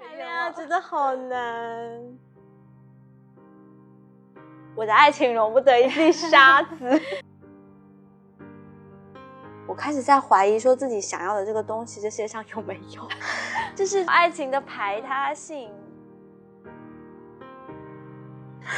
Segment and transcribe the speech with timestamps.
[0.00, 2.18] 谈恋爱真的好难，
[4.74, 7.00] 我的爱情容不得一粒沙子。
[9.68, 13.06] 我开始在怀疑，说自己想要的这个东西，这世界上有没有？
[13.76, 15.70] 就是爱情的排他性。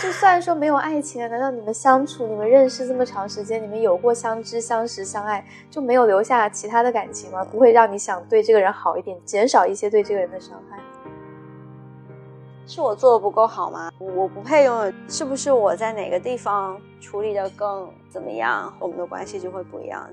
[0.00, 7.44] 就算说没有爱情了，难道你们相处、你们认识这么长时间，你们有过相知、相识、相爱，就没有留下其他的感情吗？
[7.44, 10.78] 不会让你想对这个人好一点，减少一些对这个人的伤害？
[12.66, 13.90] 是我做的不够好吗？
[13.98, 14.92] 我不配拥有？
[15.08, 20.08] 是不是我在哪个地方处理的更怎么样，我们的关系就会不一样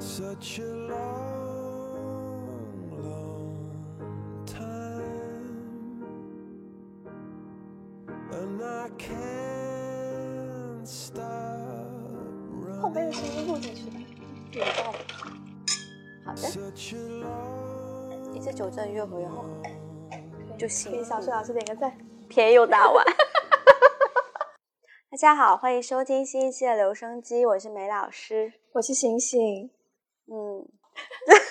[0.00, 1.33] ？such a long.
[14.54, 14.98] 自己带好的。
[18.32, 19.44] 一次九正越回越好
[20.56, 21.92] 就行给小帅老师点个赞。
[22.28, 23.04] 便宜又大碗。
[25.10, 28.52] 大家好欢迎收听新一期的留声机我是梅老师。
[28.74, 29.72] 我是醒醒。
[30.28, 30.68] 嗯，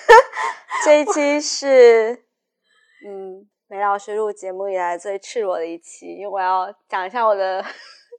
[0.86, 2.24] 这一期是
[3.06, 7.62] 嗯梅老师录节目以来最赤裸的一期，因为我要讲一下我的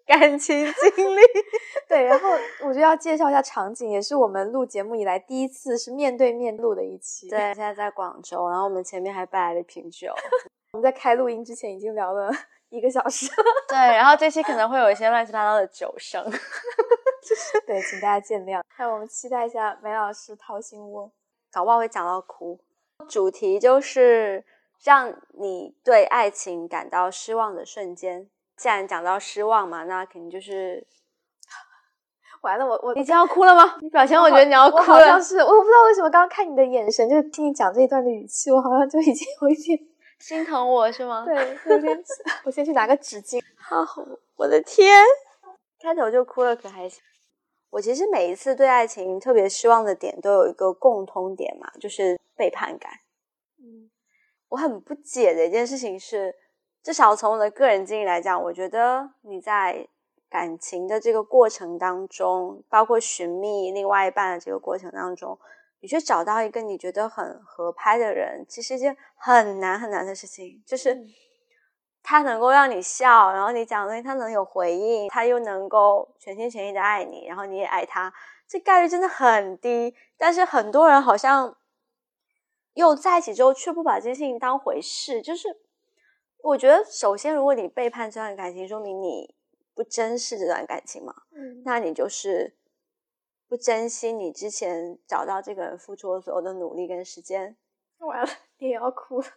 [0.05, 1.21] 感情经历。
[1.89, 2.29] 对，然后
[2.63, 7.29] 我就要介绍一下场景，也是我们录节目以来第一次是面对面录的一期。
[7.29, 10.13] 对，现在在广州，然后我们前面还带来了一瓶酒。
[10.73, 12.29] 我们在开录音之前已经聊了
[12.69, 13.29] 一个小时。
[13.67, 16.23] 对，然后这期可能会有一些乱七八糟的酒声。
[17.65, 18.61] 对，请大家见谅。
[18.77, 21.11] 那我们期待一下梅老师掏心窝，
[21.51, 22.59] 搞不好会讲到哭。
[23.09, 24.43] 主题就是
[24.83, 28.29] 让你对爱情感到失望的瞬间。
[28.57, 30.85] 既然讲到失望嘛，那肯定就是
[32.41, 32.65] 完了。
[32.65, 33.77] 我我你就要哭了吗？
[33.81, 34.83] 你表情我觉得你要哭了。
[34.83, 39.79] 好像是，我不知道为什么刚刚看你的眼神，就是听你讲这一段的语气，我好像就已经有一点
[40.19, 41.25] 心疼我是吗？
[41.25, 42.03] 对，有点。
[42.45, 43.41] 我先去拿个纸巾。
[43.57, 43.85] 好，
[44.37, 45.03] 我的天，
[45.81, 47.01] 开头就哭了，可还行。
[47.71, 52.89] 我其实每一次对爱情特别失望的点都有一个共通点嘛，就是背叛感。
[53.59, 53.89] 嗯，
[54.47, 56.33] 我很不解的一件事情是，
[56.85, 59.87] 至少从我的个人经历来讲，我觉得你在
[60.29, 65.39] 感情的这个过程当中，包括寻觅另外一半的这个过程当中，
[65.79, 70.95] 你去找到一个你觉得很合拍的人，其实一件很难很难的事情，就是。
[72.07, 78.13] 他能够让你笑，然后你讲的东西他能有回应，他又能够全心全意的爱你，然后你也爱他，
[78.47, 79.95] 这概率真的很低。
[80.15, 81.57] 但是很多人好像
[82.75, 85.19] 又在一起之后却不把这件事情当回事。
[85.19, 85.47] 就是
[86.45, 89.33] 我觉得，首先如果你背叛这段感情，说明你
[89.73, 92.55] 不珍视这段感情嘛，嗯，那你就是
[93.47, 97.57] 不珍惜你之前找到这个人付出的所有的努力跟时间。
[97.97, 98.29] 完了，
[98.59, 99.27] 你也要哭了。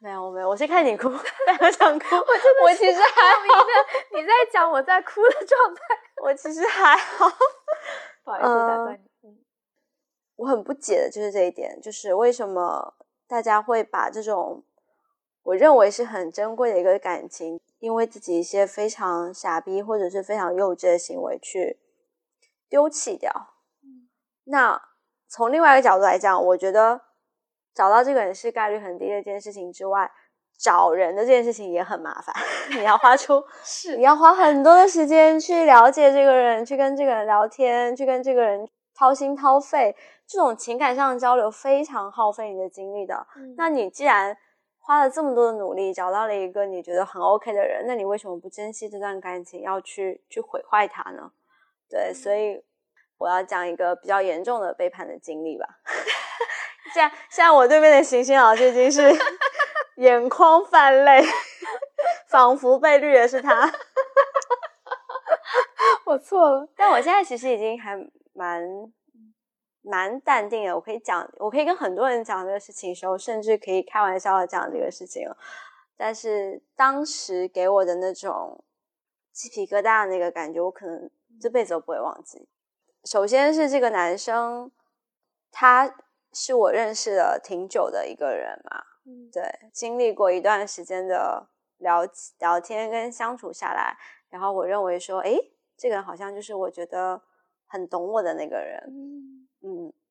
[0.00, 2.16] 没有没有，我是看你哭， 我想哭。
[2.16, 5.80] 我真的，我其实还明的你在讲我在哭的状态，
[6.24, 7.28] 我其实还好。
[8.24, 9.28] 不好意思打断你。
[9.28, 9.38] 嗯，
[10.36, 12.94] 我很不解的就是这一点，就是为什么
[13.26, 14.62] 大家会把这种
[15.48, 21.78] 我认为是很珍贵的一个感情，因为自己一些非常傻逼或者是非常幼稚的行为去
[22.68, 23.32] 丢弃掉。
[24.44, 24.80] 那
[25.28, 27.02] 从另外一个角度来讲，我觉得。
[27.74, 30.10] 找到这个人是概率很低的一件事情之外，
[30.58, 32.34] 找人的这件事情也很麻烦。
[32.76, 39.94] 你要花出 是，你要花很多的时间去了解这个人，去跟这个人聊天，去跟这个人掏心掏肺，
[40.26, 43.24] 这种情感上的交流非常耗费你的精力的。
[43.56, 44.36] 那你既然
[44.88, 51.30] 花了这么多的努力找到了一个你觉得很 OK 的人，那你为什么不珍惜这段感情，要去去毁坏它呢？
[51.90, 52.64] 对，所以
[53.18, 55.66] 我要讲一个比较严重的背叛的经历吧。
[56.94, 59.14] 现在，现在我对面的行星老师已经是
[59.96, 61.22] 眼眶泛泪，
[62.26, 63.70] 仿佛被绿的是他。
[66.06, 67.94] 我错了，但我现在其实已经还
[68.32, 68.90] 蛮
[69.88, 70.74] 蛮淡定的。
[70.74, 75.28] 我可以讲，我可以跟很多人讲这个事情的时候，甚至可以开玩笑的讲这个事情。
[75.96, 78.64] 但是当时给我的那种
[79.32, 82.48] 鸡皮疙瘩的那个感觉，我可能这辈子都不会忘记。
[83.04, 84.70] 首先是这个男生，
[85.50, 85.94] 他。
[86.30, 88.82] 是我认识了挺久的一个人嘛，
[89.32, 89.42] 对，
[89.72, 91.48] 经历过一段时间的
[91.78, 92.06] 聊
[92.38, 93.96] 聊天跟相处下来，
[94.28, 95.34] 然后我认为说，哎，
[95.74, 97.20] 这个人好像就是我觉得
[97.66, 99.27] 很懂我的那个人，嗯，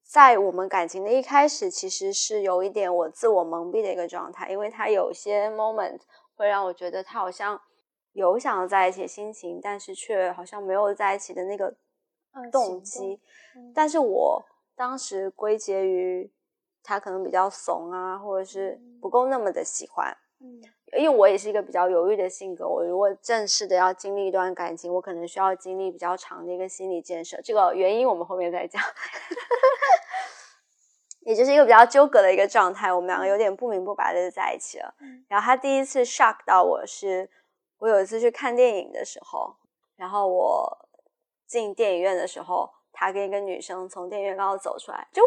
[0.07, 6.00] 在我们感情的一开始，其实是有一点我自我蒙蔽的一个状态，因为他有些 moment，
[6.38, 7.62] 会让我觉得他好像
[8.13, 11.75] 有想要在一起的心情，但是却好像没有在一起的那个
[12.50, 13.19] 动机。
[13.75, 14.45] 但是我
[14.77, 16.31] 当时归结于
[16.81, 20.15] 他可能比较怂啊，或者是不够那么的喜欢。
[20.39, 20.62] 嗯，
[20.95, 27.42] 因为我也是一个比较犹豫的性格，我如果正式的要经历一段感情，我可能需要经历比较长的一个心理建设。
[27.44, 28.81] 这个原因我们后面再讲。
[31.22, 34.95] 也就是一个比较纠葛的一个状态，我们两个有点不明不白的就在一起了。
[35.28, 37.30] 然后他第一次 shock 到我是，
[37.80, 39.57] 我有一次去看电影的时候，
[39.98, 40.88] 然后我
[41.45, 45.22] 进电影院的时候，他跟一个女生从电影院刚好走出来，就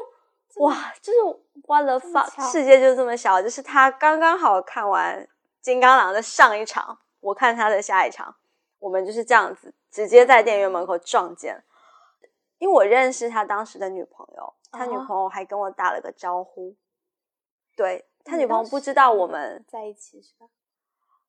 [0.65, 1.19] 哇，就是
[1.67, 5.23] what the fuck，世界就这么小，就是他刚刚好看完
[5.61, 8.37] 《金刚狼》的上一场，我看他的下一场，
[8.79, 11.65] 我们就是这样子直接在电影院门口撞见，
[12.59, 14.55] 因为我认识他当时的女朋友。
[14.73, 16.77] 他女朋友还跟我打了个招呼，
[17.75, 20.47] 对他女朋友不知道我们在一起是吧？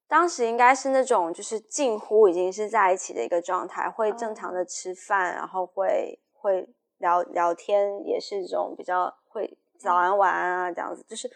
[0.07, 6.69] 当时应该是那种就是近乎已经是在一起的一个状态，会正常的吃饭，然后会会
[6.99, 11.29] 聊聊天，也是这种比较会早安晚安啊这样子，就是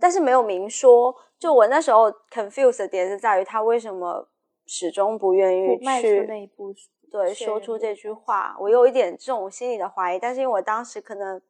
[0.00, 1.14] 但是没有明说。
[1.38, 4.28] 就我那时候 confused 的点是在于他为什么
[4.66, 6.74] 始终不愿意去那一步，
[7.10, 11.40] 对，说出这句话，我有一点这种心理的怀疑，但是因为我当时可能。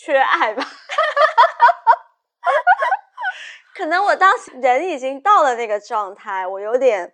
[0.00, 0.62] 缺爱吧，
[3.74, 7.12] 可能我当时人已经到了那个状态，我有点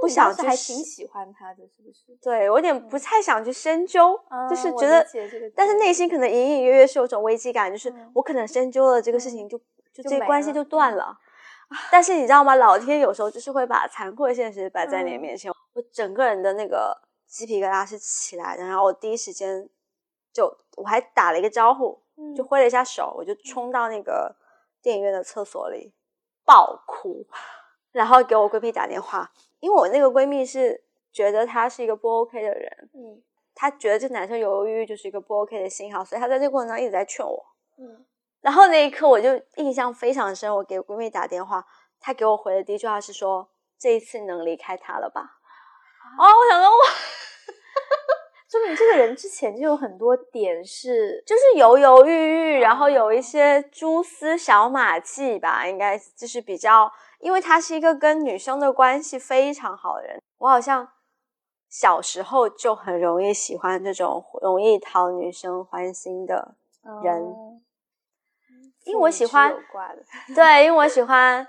[0.00, 2.16] 不想去，还挺喜欢他的，是不是？
[2.22, 5.06] 对我有点不太想去深究，就是觉得，
[5.54, 9.58] 但是内心可能隐隐约约是有种危机感，就是我可能深究了这个事情，就
[9.92, 11.18] 就这关系就断了。
[11.90, 12.54] 但是你知道吗？
[12.54, 16.96] 老天有时候就是会把残酷的现实摆在你面前，我整个人的那个
[17.26, 19.68] 鸡皮疙瘩是起来的，然后我第一时间。
[20.32, 21.98] 就我还打了一个招呼，
[22.36, 24.36] 就挥了一下手，我就冲到那个
[24.82, 25.94] 电影院的厕所里
[26.44, 27.26] 爆哭，
[27.96, 33.22] 然后给我闺蜜打电话，因为我那个闺蜜是觉得他是一个不 OK 的人，嗯，
[33.54, 37.42] 她觉得这男生犹犹豫豫就是一个不 OK 的信号，所以她在这个过程中一直在劝我，
[37.78, 38.04] 嗯，
[38.42, 41.64] 然后那一刻我就印象非常深，我给闺蜜打电话，
[41.98, 43.48] 她给我回的第一句话是说
[43.80, 45.38] ：“这一次能离开他了吧？”
[46.20, 46.76] 哦，我想说我。
[48.48, 56.90] 说明这个人之前就有很多点是，就是犹犹豫豫，然后有一些蛛丝小马迹吧，应该就是比较，
[57.20, 60.20] 因为他是一个跟女生的关系非常好的人。
[60.38, 60.88] 我好像
[61.68, 66.54] 小时候就很容易喜欢这种容易讨女生欢心的
[67.02, 67.22] 人，
[68.84, 69.54] 因为我喜欢，
[70.34, 71.46] 对，因为我喜欢。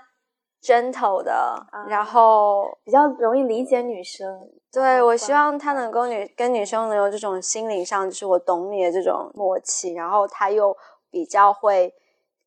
[0.60, 4.50] gentle 的， 然后比较容易理解女生。
[4.72, 9.94] 对我希望他能够女跟女生能有这种心灵上，就是我懂你的这种默契。
[9.94, 10.76] 然后他又
[11.12, 11.94] 比较会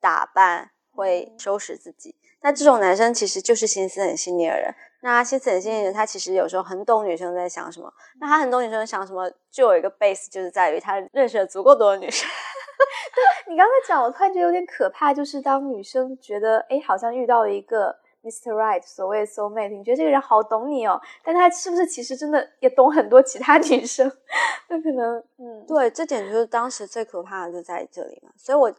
[0.01, 2.13] 打扮，会收拾自己。
[2.41, 4.73] 那这种男生其实就是心思很细腻的人。
[5.03, 7.91] 那心思很细腻的人，他其实有时候很懂女生在想什么。
[8.19, 12.29] 那他很懂女生想什么，就有一个 base，就是在于他认识了足够多的女生。
[13.49, 18.53] 你刚才讲，我突然觉得有点可怕，就是当女生觉得，哎，好像遇到了一个 Mr.
[18.53, 24.11] Right，所谓 soul mate，你觉得这个人好懂你哦，但他是不是其实真的也懂很多其他女生？
[24.69, 28.31] 那可能，嗯，对，这点就是当时最可怕的就在这里嘛。
[28.37, 28.71] 所以我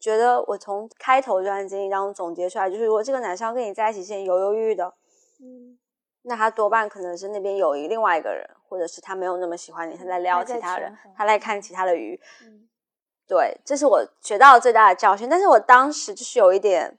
[0.00, 4.94] 觉得，我从开头这段经历当中总结出来，就是如果这个男生要跟你在一起，前犹犹豫豫的，
[5.40, 5.78] 嗯，
[6.22, 12.18] 那他多半可能是那边有一另外一个人，或者是他没有那么喜欢你，他在撩其他人，他在看其他的鱼。
[13.28, 15.28] 对，这是我学到最大的教训。
[15.28, 16.98] 但是我当时就是有一点，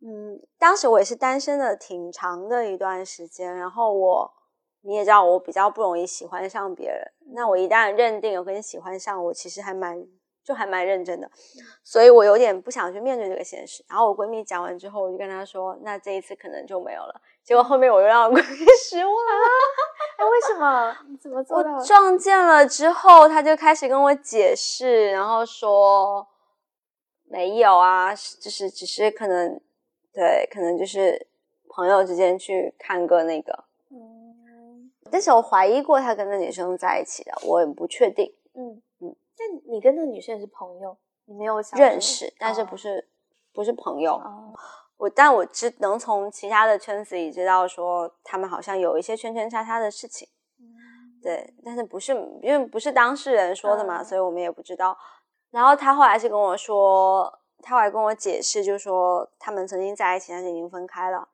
[0.00, 3.54] 嗯，当时我也是单身的挺长的一段时间。
[3.54, 4.32] 然后我，
[4.80, 7.12] 你也知道，我比较不容易喜欢上别人。
[7.32, 10.04] 那我一旦认定有跟你喜欢上，我其实还蛮
[10.42, 11.30] 就还蛮认真的。
[11.82, 13.84] 所以我有点不想去面对这个现实。
[13.88, 19.46] 然后我闺蜜讲完之后，我就跟她说：“那这一次可能就没有了。”结果后面我又让我闺蜜失望了。
[20.18, 20.96] 哎，为什么？
[21.08, 21.76] 你怎么做到？
[21.76, 26.26] 我撞见了之后，她就开始跟我解释，然后说
[27.24, 29.60] 没有啊，就是只是可能，
[30.12, 31.26] 对，可能就是
[31.68, 33.64] 朋友之间去看个那个。
[33.90, 34.90] 嗯。
[35.10, 38.32] 但是我怀疑过他跟那女生在一起的，我也不确定。
[38.54, 38.80] 嗯
[39.40, 39.62] 嗯。
[39.66, 40.96] 那你跟那个女生也是朋友？
[41.24, 43.08] 你没有认识，但是不是
[43.52, 44.20] 不是朋友？
[44.96, 50.28] 我但我知能从其他的圈子里知道说他们好像有一些圈圈叉叉的事情，
[51.22, 54.96] 对，但是不是因为不是当事人说的嘛，所以我们也不知道。
[55.50, 61.28] 然后他后来是跟我说，他后来跟我解释，就是说他们曾经在一起，但是已经分开了。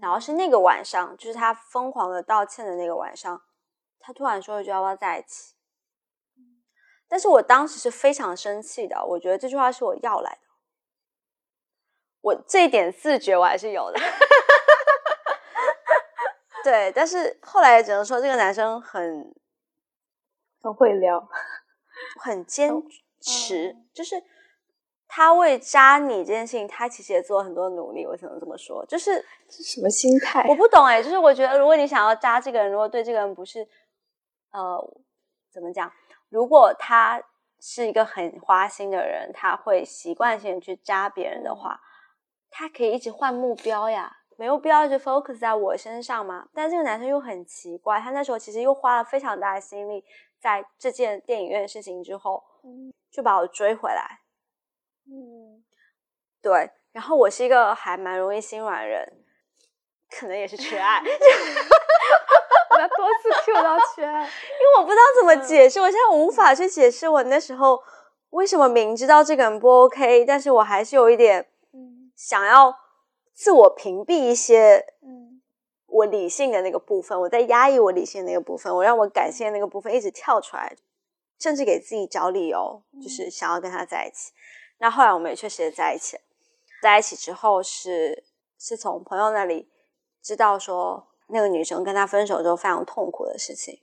[0.00, 3.40] 然后是那个晚上，就是他疯狂的道歉的那个晚上，
[3.98, 5.54] 他突然说了句要不要在一起。
[7.08, 10.40] 但是我当时是非常生气的，我觉得这句话是我要来的。
[12.20, 14.00] 我这一点自觉我还是有的，
[16.62, 19.34] 对，但是后来只能说这个男生很
[20.60, 21.28] 很会聊，
[22.20, 22.70] 很坚
[23.20, 24.22] 持，就是
[25.06, 28.04] 他为扎你这件事情，他其实也做了很多努力。
[28.04, 30.44] 我只能这么说，就是这什么心态？
[30.48, 33.66] 我不懂哎，就是我觉得，如果你想要扎这个人，如果对这个人不是
[34.50, 34.78] 呃
[35.50, 35.90] 怎么讲，
[36.28, 37.22] 如果他
[37.60, 41.80] 是一个很花心的人，他会习惯性去扎别人的话，
[42.50, 44.16] 他可以一直换目标呀。
[44.36, 46.48] 没有必要一直 focus 在我身上嘛？
[46.54, 50.04] 但这个男生又很奇怪，他那时候其实又花了非常大的心力
[50.38, 52.44] 在这件电影院的事情之后，
[53.10, 54.20] 就把我追回来。
[55.06, 55.64] 嗯，
[56.40, 56.70] 对。
[56.92, 59.24] 然后我是一个还蛮容易心软人，
[60.08, 61.02] 可能也是缺爱。
[62.96, 67.82] 多次 Q 到缺爱， 因为我不知道怎么解释，我现在无法去解释我那时候
[68.30, 71.48] 为什么明知道这个人不 OK，但是我还是有一点
[72.16, 72.74] 想要。
[73.40, 75.40] 自我屏蔽一些，嗯，
[75.86, 80.74] 我理性的那个部分，我在压抑我理性的那个部分，我让我感性的那个部分一直跳出来，
[81.38, 84.32] 甚至给自己找理由，就是想要跟他在一起。
[84.78, 86.18] 那后来我们也确实也在一起，
[86.82, 88.24] 在一起之后是
[88.58, 89.70] 是从朋友那里
[90.20, 93.78] 知道说那个女生跟他分手之后非常痛苦的事情，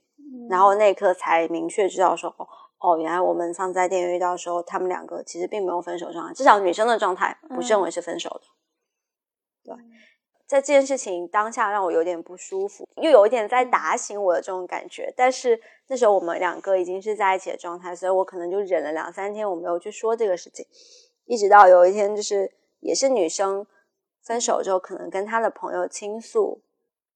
[0.50, 2.34] 然后那一刻才明确知道说
[2.78, 8.40] 哦，原来我们上次在电影遇到的时候，他们两个其实并没有分手状态，至少女生的状态不认为是分手的。
[9.64, 9.74] 对，
[10.46, 15.12] 在这件事情当下让我有点不舒服，又有一点在打醒我的这种感觉。
[15.16, 20.64] 但是那时候我们两个已经是在一起的状态，所以我可能就忍了两三天，我没有去说这个事情。
[21.24, 23.66] 一直到有一天，就是也是女生
[24.22, 26.62] 分手之后，可能跟她的朋友倾诉，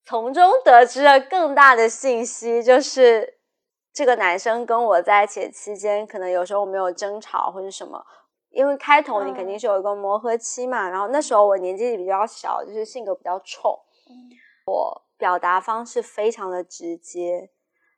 [0.04, 3.38] 从中得知了更大的信息，就是
[3.92, 8.04] 这个男生跟我在一起的期间，可能有时候我们有争吵或者什么。
[8.50, 13.70] 因为开头你肯定是有一个磨合期嘛，然后那时候我年纪比较小，就是性格比较冲，
[14.66, 17.48] 我表达方式非常的直接，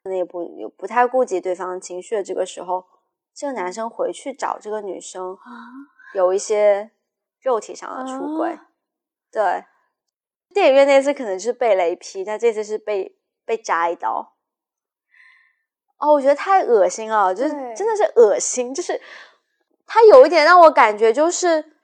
[0.02, 2.84] 可能也不也不太顾及对方情绪的这个时候，
[3.34, 5.38] 这个男生回去找这个女生，
[6.14, 6.90] 有一些
[7.40, 8.58] 肉体上的出轨，
[9.30, 9.64] 对，
[10.52, 14.34] 电影院那次可能是被雷劈，但这次是被被扎一刀，
[15.98, 19.00] 哦，我觉得太恶心了，就是真的是恶心，就是。
[19.84, 21.76] 他有一点让我感觉，就是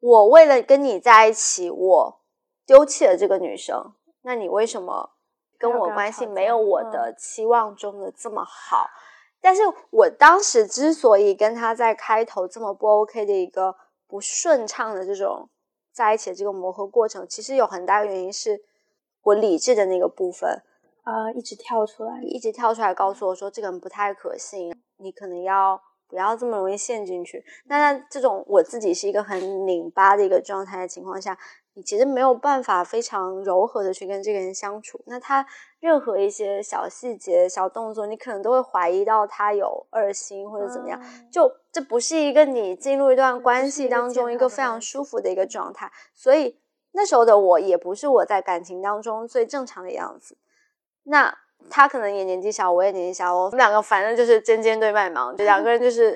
[0.00, 2.20] 我为了跟你在一起，我
[2.66, 3.94] 丢弃了这个女生。
[4.22, 5.12] 那你为什么
[5.56, 8.90] 跟我关系没有我的期望中的这么好？
[9.40, 13.74] 但是我当时之所以跟他在开头这么不 OK 的一个
[14.06, 15.48] 不顺畅的这种
[15.92, 18.62] 在一起的这个磨合过程，其实有很大原因是
[19.22, 20.62] 我理智的那个部分
[21.02, 25.80] 啊，一直跳出来，一直跳出来告诉我说这个人不太可信，你可能要。
[26.10, 27.44] 不要这么容易陷进去。
[27.66, 31.38] 那在这种我自己是一个很拧巴的一个状态的情况下，
[31.80, 35.00] 你其实没有办法非常柔和的去跟这个人相处。
[35.06, 35.46] 那他
[35.78, 41.00] 任何一些小细节、小动作，你可能都会怀疑到他有二心或者怎么样。
[41.32, 45.90] 就这不是一个你进入一段关系当中一个非常舒服的一个状态。
[46.12, 46.60] 所以
[46.92, 50.36] 那时候的我也不是我在感情当中最正常的样子。
[51.04, 51.38] 那。
[51.68, 56.12] 他可能也年纪小，我也年纪小，我们两个反正就是尖尖对麦芒，就两个人就是，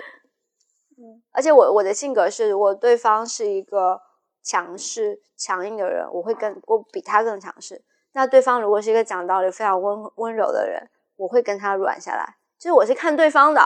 [0.97, 4.01] 嗯，而且我我的性格是，如果对方是一个
[4.45, 7.83] 强势强硬的人，我会更我比他更强势。
[8.13, 12.37] 那对方如果是一个讲道理非常温温柔的人，我会跟他软下来。
[12.59, 13.61] 就是我是看对方的，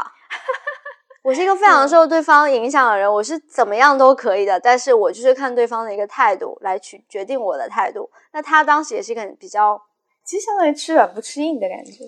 [1.23, 8.11] 我是一个非常受对方影响的人，我是怎么样都可以的，但是我就是看对方的一个态度来去决定我的态度。
[8.33, 9.83] 那他当时也是一个比较。
[10.25, 12.05] 其实相当于吃软不吃硬的感觉，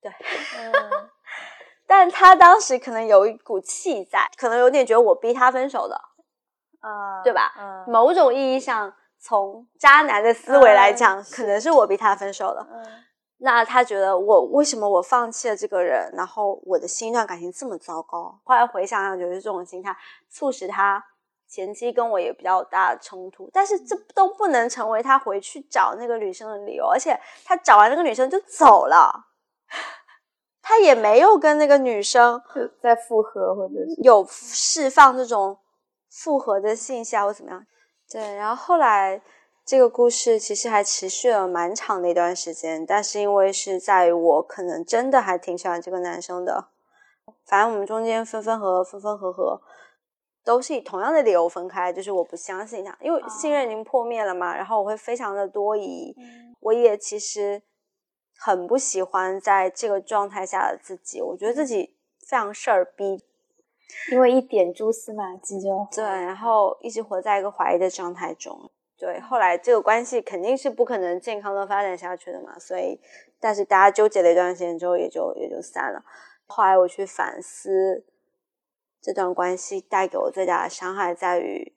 [0.00, 0.10] 对，
[0.56, 0.72] 嗯，
[1.86, 6.00] 但他当时可能有一股气在，可能有点觉得我逼他分手的，
[6.82, 7.52] 啊，对吧？
[7.58, 12.66] 嗯，某种意义上，从渣男的思维来讲，可能是我逼他分手的。
[12.70, 12.84] 嗯，
[13.38, 18.38] 那他觉得我为什么我放弃了这个人，然后我的新一段感情这么糟糕？
[18.44, 19.96] 后来回想想，觉得这种心态
[20.28, 21.02] 促使他。
[21.48, 26.86] 前期跟我也比较大的冲突，但是这都不能成为他回去找那个女生的理由。
[26.86, 29.26] 而且他找完那个女生就走了，
[30.62, 32.40] 他也没有跟那个女生
[32.80, 35.58] 在复合，或者是有释放这种
[36.12, 37.66] 复合的信息啊，或怎么样。
[38.10, 39.22] 对，然后后来
[39.64, 46.68] 这个故事其实还持续了蛮长的一段时间，但是因为是在于我可能真的还挺喜欢这个男生的，
[47.46, 49.62] 反正我们中间分分合合，分分合合。
[50.44, 54.56] 都是以同样的理由分开，就是我不相信他，因为信任已经破灭了嘛。
[54.56, 56.12] 然后我会非常的多疑，
[56.58, 57.62] 我也其实
[58.36, 63.22] 很不喜欢在这个状态下的自己，我觉得自己非常事儿逼，
[64.10, 73.00] 因为一点蛛丝马迹就对，然后一直活在一个怀疑的状态中，对，后来这个关系肯定是不可能健康的发展下去的嘛，所以，
[73.38, 76.04] 但是大家纠结了一段时间之后，也就也就散了。
[76.46, 78.04] 后来我去反思，
[79.00, 81.74] 这段关系带给我最大的伤害在于，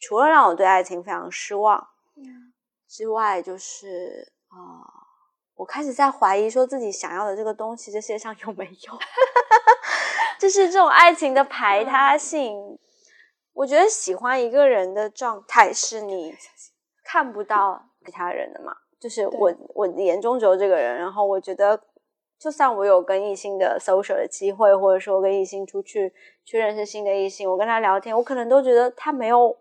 [0.00, 1.88] 除了让我对爱情非常失望
[2.88, 4.84] 之外，就是啊，
[5.56, 8.98] 我开始在怀疑说自己想要的这个东西，这世界上有没有？
[10.42, 12.76] 就是这种爱情的排他性。
[13.52, 16.34] 我觉得喜欢一个人的状态是你
[17.04, 21.80] 看不到其他人的嘛，就是我我眼中只有这个人，然后我觉得
[22.40, 26.12] 就算我有跟异性的 social 的机会，或者说跟异性出去
[26.44, 29.56] 去认识新的异性，我跟他聊天，我可能都觉得他没有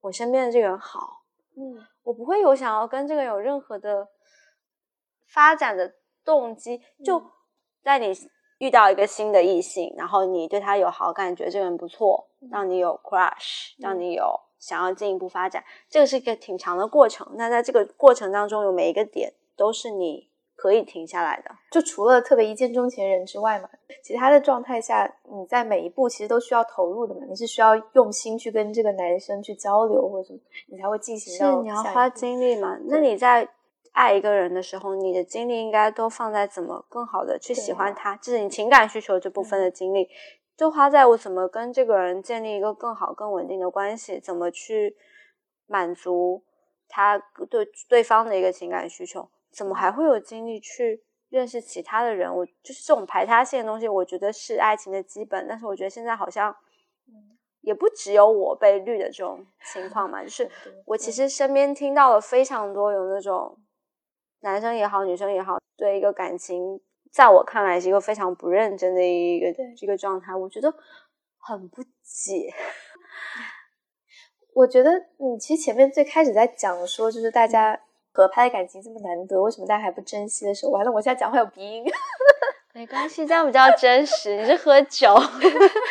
[0.00, 1.24] 我身边的这个人好，
[1.56, 4.06] 嗯，我不会有想要跟这个人有任何的
[5.26, 5.92] 发展的
[6.24, 7.20] 动机，就
[7.82, 8.14] 在你。
[8.60, 17.26] 遇到一个新的异性，然后你对他有好感，觉得这个人不错，让你有 crush，让你有想要进一步发展，这个是一个挺长的过程。
[17.36, 21.50] 那在这个过程当中，有每一个点都是你可以停下来的。
[21.70, 23.66] 就除了特别一见钟情人之外嘛，
[24.04, 27.22] 其他的状态下，你在每一步其实都需要投入的嘛。
[27.26, 31.56] 你是需要用心去跟这个男生去交流，或者什么，你才会进行到。
[31.56, 32.78] 是你要花精力嘛？
[32.84, 33.48] 那你在。
[34.00, 40.08] 爱一个人的时候，你的精力应该都放在怎么更好的去喜欢他，就是你情感需求这部分的精力，
[40.56, 44.96] 就花在我怎么跟这个人建立一个更好、更稳定的关系，怎么去
[45.66, 46.42] 满足
[46.88, 47.18] 他
[47.50, 52.34] 对对方的一个情感需求，怎么还会有精力去认识其他的人？
[52.34, 55.46] 我就是这种排他性的东西，我觉得是爱情的基本。
[55.46, 56.56] 但是我觉得现在好像，
[57.60, 60.50] 也不只有我被绿的这种情况嘛， 就是
[60.86, 63.58] 我其实身边听到了非常多有那种。
[64.40, 66.80] 男生也好，女生也好，对一个感情，
[67.12, 70.72] 在我看来是一个非常不认真的一个这个状态，我觉得
[71.38, 72.52] 很不解。
[74.54, 77.78] 我觉得你其实前面最开始在讲说，就是大家
[78.12, 81.84] 合拍的感情这么难得，为什么大家还不珍惜的时候，完了，我现在讲话有鼻音，
[82.74, 84.36] 没关系，这样比较真实。
[84.36, 85.14] 你是喝酒，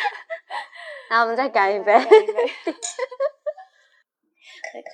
[1.08, 1.94] 那我们再干一杯。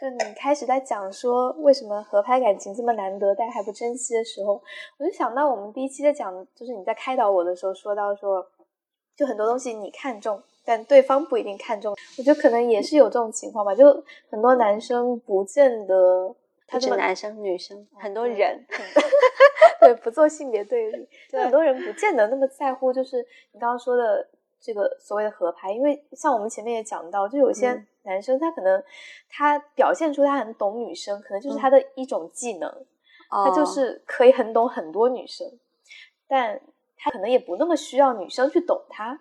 [0.01, 4.61] 就你开始在讲说为什么合拍感情这么难得，但还不珍惜的时候，
[4.99, 8.47] 我就想到我们第一期在讲，就是你在开导我的时候说到说，
[9.17, 11.97] 就很多东西你看中，但对方不一定看中。
[12.19, 16.35] 我觉得可能也是有这种情况吧，就很多男生不见得，
[16.67, 18.65] 他是男生女生，很多人，
[19.81, 23.19] 对，不做性别对立，就很多人不见得那么在乎，就是
[23.53, 24.27] 你刚刚说的
[24.61, 27.85] 这个所谓的合拍，因为像我们前面也讲到，就有些。
[28.07, 28.83] 男生他可能
[29.29, 32.87] 他表现出他很懂女生，可能就是他的一种技能，
[33.29, 35.47] 他就是可以很懂很多女生，
[36.27, 36.59] 但
[36.97, 39.19] 他可能也不那么需要女生去懂他。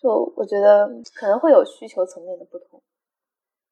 [0.00, 2.82] 就我觉得可能会有需求层面的不同。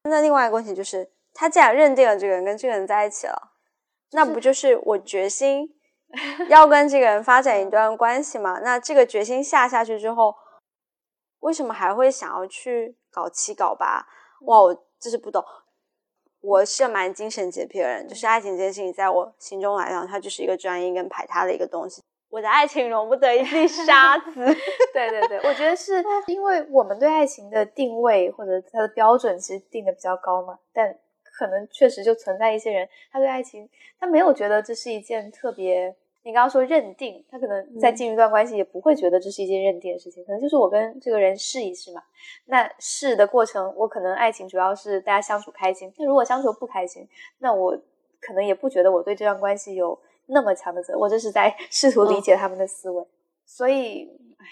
[0.04, 3.52] 那另外一个问题就是，他既然认定了这个人跟这个人在一起了，
[4.12, 5.68] 那不就是我决心
[6.48, 8.60] 要跟这个人发展一段关系吗？
[8.60, 10.34] 那这个决心下下去之后，
[11.40, 14.06] 为什么还会想要去搞七搞八？
[14.42, 15.44] 哇，我就是不懂。
[16.40, 22.02] 我是蛮精神洁癖的人，就是爱情这件事情，在我心中来讲，它就是一个专一跟排他的一个东西。
[22.30, 24.32] 我的爱情容不得一粒沙子。
[24.94, 30.96] 对对对，我觉得是 因为我们对爱情的定位或者它的标准其实定的比较高嘛，但
[31.38, 35.94] 可能确实就存在一些人，他对爱情他没有觉得这是一件特别。
[36.30, 42.00] 你刚刚说认定，他可能在进入一段关系也不会觉得这是一件认定的事情，可能就是我跟这个人试一试嘛。
[42.46, 45.92] 那试的过程，我可能爱情主要是大家相处开心。
[45.98, 47.76] 那如果相处不开心，那我
[48.20, 50.96] 可能也不觉得我对这段关系有那么强的责。
[50.96, 53.04] 我这是在 试图理解他们的思维。
[53.44, 54.46] 所以，哎，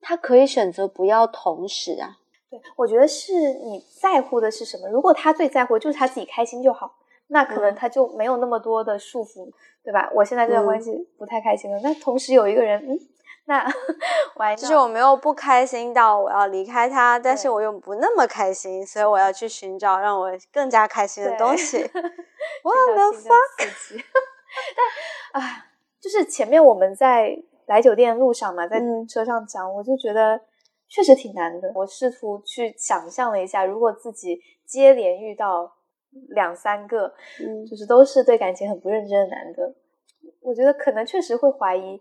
[0.00, 2.18] 他可以选择不要同时啊。
[2.48, 4.88] 对，我觉得是你在乎的是什么。
[4.88, 6.94] 如果他最在乎就是他自己开心就好。
[7.28, 9.50] 那可能他就没有那么多的束缚，
[9.84, 10.10] 对吧？
[10.14, 12.98] 我现在这段关系不太开心了，那同时有一个人，嗯，
[13.44, 13.64] 那
[14.36, 21.78] 我就是我没有不开心到我要离开他，但是我又不那么开心，所以我要去寻找让我更加开心的东西。
[22.64, 24.02] 我的 fuck！
[25.32, 25.66] 但啊，
[26.00, 30.40] 就是前面我们在来酒店路上嘛，在车上讲，我就觉得
[30.88, 31.70] 确实挺难的。
[31.74, 35.74] 我试图去想象了一下，如果自己接连遇到。
[36.28, 39.74] 两三个，嗯，就是都是对感情很不认真的男的，
[40.40, 42.00] 我觉得可能确实会怀疑，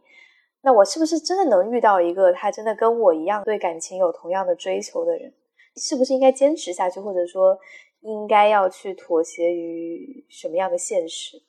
[0.62, 5.34] 那我是不是真的能遇到一个他真的跟我一样对感情有同样的追求的人？
[5.75, 7.58] 是不是应该坚持下去，或者说
[8.01, 11.41] 应该要去妥协于什么样的现实？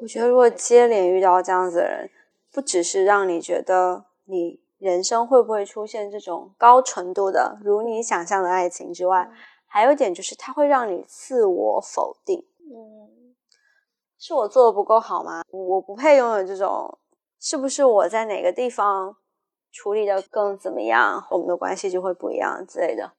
[0.00, 2.10] 我觉得如果接连遇到这样子的人，
[2.52, 9.30] 不只是让你觉得你人生会不会出现这种高纯度的如你想象的爱情之外。
[9.66, 12.44] 还有一点就是它会让你自我否定。
[12.60, 13.34] 嗯，
[14.18, 15.42] 是我做的不够好吗？
[15.50, 16.98] 我不配拥有这种？
[17.38, 19.14] 是不是我在哪个地方
[19.70, 23.12] 处理的更怎么样，我们的关系就会不一样之类的？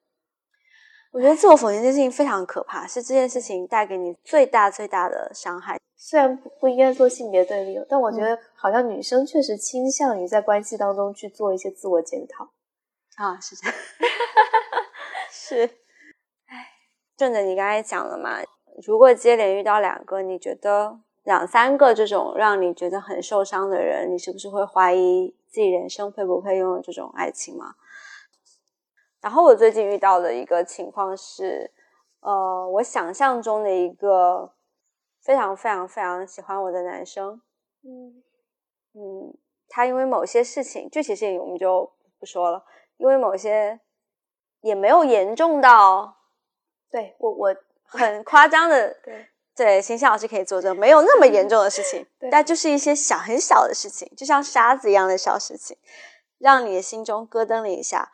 [1.14, 5.80] 我觉得自我否定这件事情非常可怕，是这件事情带给你最大最大的伤害。
[5.96, 12.50] 虽然不不应该做性别对立，但我觉得好像女生确实倾向于在关系当中去做一些自我检讨。
[13.16, 13.76] 啊，是这样，
[15.32, 15.87] 是。
[17.18, 18.44] 哎，顺着你刚才讲了嘛，
[18.86, 27.74] 如果接连遇到两个，你觉得两三个这种让你觉得很受伤的人，你是不是会怀疑自己人生配不配拥有这种爱情吗？
[29.20, 31.72] 然后我最近遇到的一个情况是，
[32.20, 34.54] 呃，我想象中的一个
[35.20, 37.42] 非常非常非常喜欢我的男生，
[37.84, 38.22] 嗯
[38.94, 39.36] 嗯，
[39.68, 42.64] 他因为某些事情，具体事情我们就不说了，
[42.98, 43.80] 因为某些
[44.62, 46.17] 也没有严重到，
[46.92, 55.78] 对我我很夸张的， 对对，形象老师可以作证，没有那么严重的事情， 但就是一些小很小的事情，就像沙子一样的小事情，
[56.38, 58.12] 让你的心中咯噔了一下。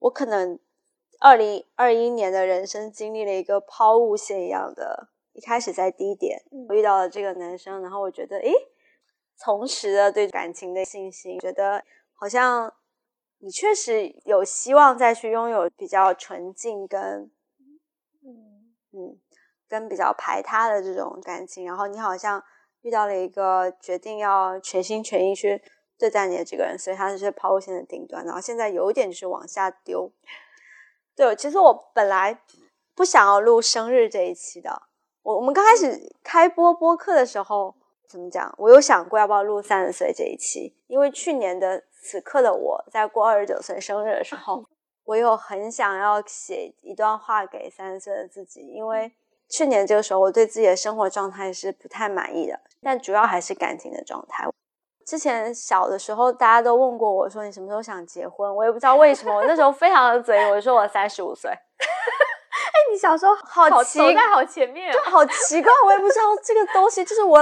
[0.00, 0.58] 我可能
[1.20, 8.52] 二零二一年的人生经历了一个抛物线一样的，一开始在低点，我遇到了这个男生，然后我觉得，诶，
[9.38, 12.72] 重拾了对感情的信心，觉得好像
[13.38, 17.30] 你确实有希望再去拥有比较纯净跟，
[18.92, 19.18] 嗯，
[19.68, 22.42] 跟比较排他的这种感情，然后你好像
[22.82, 25.62] 遇到了一个决定要全心全意去。
[26.00, 30.12] 对待你的这个人，所以他是抛物线的顶端，然后现在有一点就是往下丢。
[31.16, 32.40] 对，其实我本来
[32.94, 34.82] 不想要录生日这一期的。
[35.24, 37.74] 我我们刚开始开播播客的时候，
[38.06, 38.54] 怎么讲？
[38.58, 44.64] 我有想过要不要录三十岁这一期，因为去年的此刻的我在过二十九岁生日的时候，
[45.08, 49.10] 我有很想要写一段话给三十岁的自己，因为
[49.48, 54.46] 去年这个时候我对自己的生活状态是不太满意的，但主要还是感情的状态。
[55.06, 61.50] 之前小的时候，大家都问过我说你什么时候想结婚，我也不知道为什么，我那时候非常的嘴，我说我三十五岁。
[61.80, 67.38] 哎，你小时候好奇怪好前面，就好奇怪，我也不知道这个东西，就是我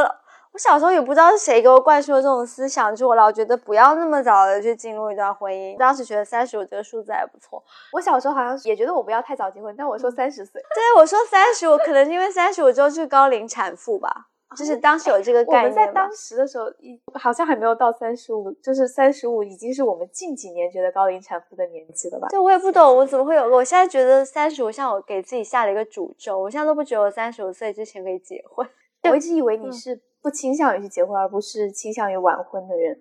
[0.57, 5.77] 我小时候也不知道是谁给我灌输了这种思想，就我老觉得不要那么早的去进入一段婚姻。
[5.77, 14.29] 当时觉得三十五这个数字还不错，我小时候好像也觉得我不要太早结婚，但我说三十岁，对，我说三十五，可能因为三十五之后是高龄产妇吧。
[14.57, 15.65] 就是当时有这个概念。
[15.65, 16.65] 我们在当时的时候，
[17.13, 22.29] 好像还没有到三十五，就是三十五已经是我们近几年觉得高龄产妇的年纪了吧？
[22.31, 23.57] 对，我也不懂，我怎么会有个？
[23.57, 28.67] 我现在觉得三十五像我给自己下了一个诅咒，我现在都不觉得我三十五岁之前可以结婚。
[29.09, 33.01] 我一直以为你是不倾向于去结婚，而不是倾向于晚婚的人。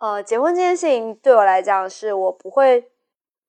[0.00, 2.90] 呃，结婚这件事情对我来讲，是我不会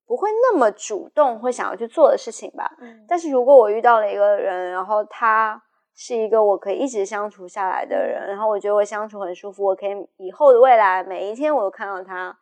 [0.06, 2.78] 不会那么主动会想要去做的事情吧。
[2.80, 3.04] 嗯。
[3.10, 5.62] 但是如果我遇到了一个人，然后他。
[6.02, 12.34] 是一个我可以一直相处下来的人，然后我觉得我相处很舒服，我可以以后的未来每一天我都看到他，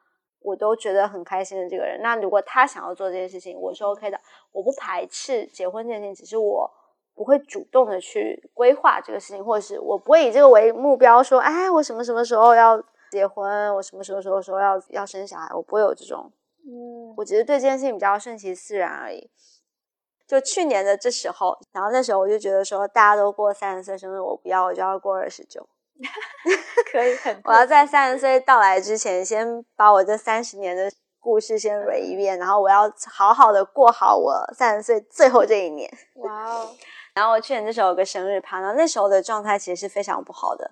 [0.41, 1.99] 我都觉得很开心的这个人。
[2.03, 4.19] 那如果他想要做这件事情，我是 OK 的，
[4.51, 6.71] 我不排斥结婚这件事情，只是我
[7.17, 12.80] 不会主动的去规划这个事情，或者是我不会以这个为目标，说，哎，我什么什么时候要
[13.12, 16.32] 结婚，我什么时候时候说要要生小孩，我不会有这种，
[16.63, 19.32] 嗯，我觉得对这件事情比较顺其自然而已。
[20.27, 25.67] 就去年的这时候，然后那时候我就觉得说，大家都过三十岁生日，我不要，我就要过二十九。
[26.91, 35.89] 可以，很，我要在三十岁到来之前，先把我这三十年的故事先捋一遍，然后我要好好的过好我三十岁最后这一年。
[36.15, 36.69] 哇哦！
[37.17, 40.71] 然后我去年这时候有个生日趴，然后那时候的状态其实是非常不好的，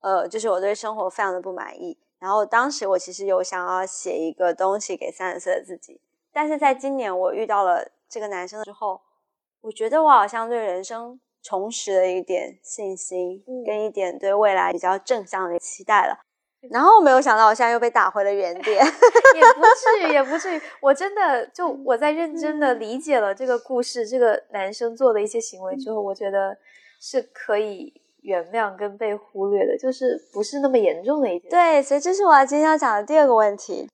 [0.00, 1.96] 呃，就是我对生活非常的不满意。
[2.18, 6.00] 然后当时我其实有想要写一个东西给三十岁的自己，
[6.32, 7.90] 但是在今年我遇到了。
[8.12, 9.00] 这个男生之后，
[9.60, 16.18] 我觉得我好像对人生重拾了一点信心，跟一点对未来比较正向的期待了。
[16.68, 18.84] 然后没有想到，我现在又被打回了原点。
[19.34, 20.60] 也不至于，也不至于。
[20.80, 26.56] 我真的就我在认真的理解了这个故事，这个男生做的一些行为之后，我觉得
[27.00, 31.50] 是可以原谅跟被忽略的，就是不是那么严重的一件。
[31.50, 33.88] 对，所以这是我今天要讲的第二个问题。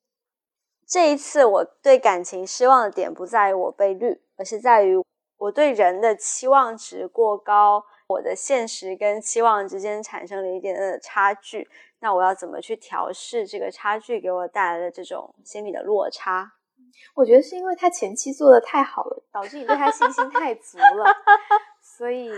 [0.89, 4.97] 这一次我对感情失望的点不在于我被绿，而是在于
[5.39, 11.69] 我对人的期望值过高，我的现实跟期望之间产生了一点点的差距。
[12.01, 16.53] 那我要怎么去调试这个差距给我带来的这种心理的落差？
[17.15, 21.05] 我觉得是因为他前期做的太好了，导致你对他信心太足了。
[21.83, 22.29] 所以，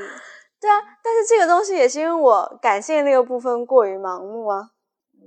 [0.60, 4.70] 对啊，但是这个东西也是因为我感性那个部分过于盲目啊。
[5.14, 5.26] 嗯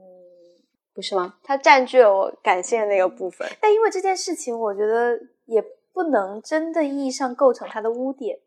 [0.94, 1.36] 不是吗？
[1.44, 3.48] 他占据了我感性的那个部分。
[3.62, 5.64] 但因为这件事情，我觉得也
[5.94, 8.38] 不能真的意义上构成他的污点。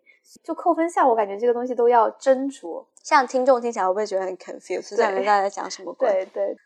[0.43, 2.85] 就扣分项，我感觉这个东西都要斟酌。
[3.03, 4.97] 像听众听起来会不会觉得很 confused？
[4.97, 6.09] 两个人在讲什么 鬼？
[6.09, 6.57] 对对，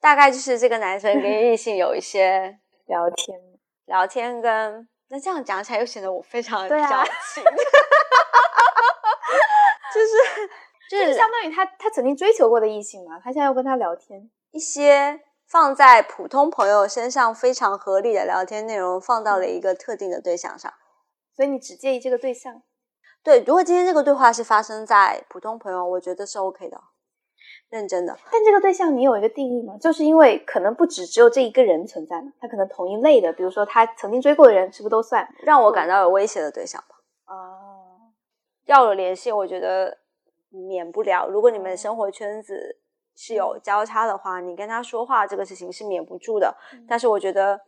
[0.00, 3.38] 大概就是这个男生跟异性有一些 聊天，
[3.86, 6.76] 聊天跟那这样讲起来又显得我非常矫
[7.34, 7.42] 情。
[9.92, 10.12] 就是
[10.88, 20.72] 就是相当于他他曾经追求过的异性嘛，他现在要跟他聊天，一些放在普通朋友身上非常合理的聊天内容放到了一个特定的对象上，
[21.34, 22.62] 所以你只介意这个对象。
[23.22, 26.80] 对，如果今天这个对话是发生在普通朋友，我觉得是 OK 的，
[27.68, 28.16] 认真的。
[28.32, 29.76] 但这个对象你有一个定义吗？
[29.78, 36.96] 就是因为可能不止只有这一个人存在嘛，他可能同一类的，比如说他曾经追过的人，是不是都算让我感到有威胁的对象吧？
[37.26, 38.10] 哦，
[38.64, 39.98] 要有联系，我觉得
[40.48, 41.28] 免不了。
[41.28, 42.78] 如果你们生活圈子
[43.14, 46.56] 是有交叉的话，你跟他说话这个事情是免不住的。
[46.88, 47.60] 但是我觉得，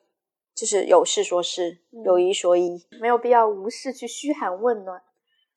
[0.55, 5.03] 就是有事说事，有一说一，没有必要无事去嘘寒问暖。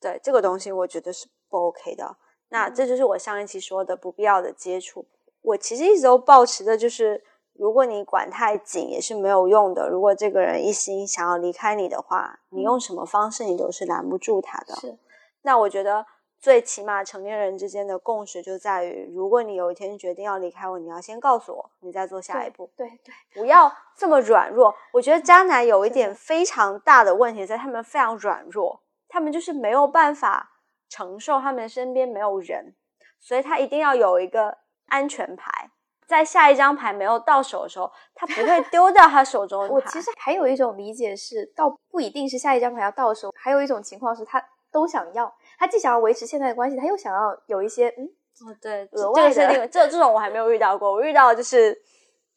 [0.06, 2.16] 对这个东西，我觉得是不 OK 的。
[2.50, 5.08] 那这就是我上一期说的不必要的接触。
[5.42, 9.90] 我其实一直都保持的就是，如果你管太紧也是没有用的。
[9.90, 14.76] 如果这个人一心想要离开你的话，你用什么方式你都是拦不住他的。
[14.76, 14.96] 是。
[15.42, 16.06] 那我觉得
[16.40, 22.70] 最起码成年人之间的共识就在于，如果你有一天决定要离开我，你要先告诉我，你再做下一步。
[22.78, 24.76] 对对，不要这么软弱。
[24.94, 28.82] 我觉得渣男有一点非常大的问题在，他们非常软弱。
[29.08, 30.52] 他们就是没有办法
[30.90, 32.76] 承受他们身边没有人，
[33.20, 35.72] 所以他一定要有一个安全牌，
[36.08, 39.74] 在下一张牌没有到手的时候，他不会丢掉他手中的牌。
[39.74, 48.06] 我其实还有一种理解是，倒不一定是下一张牌要到手，还有一种情况是他都想要，他既想要维持现在的关系，他又想要有一些嗯，
[48.46, 51.76] 哦对，额外的这这种我还没有遇到过，我遇到的就是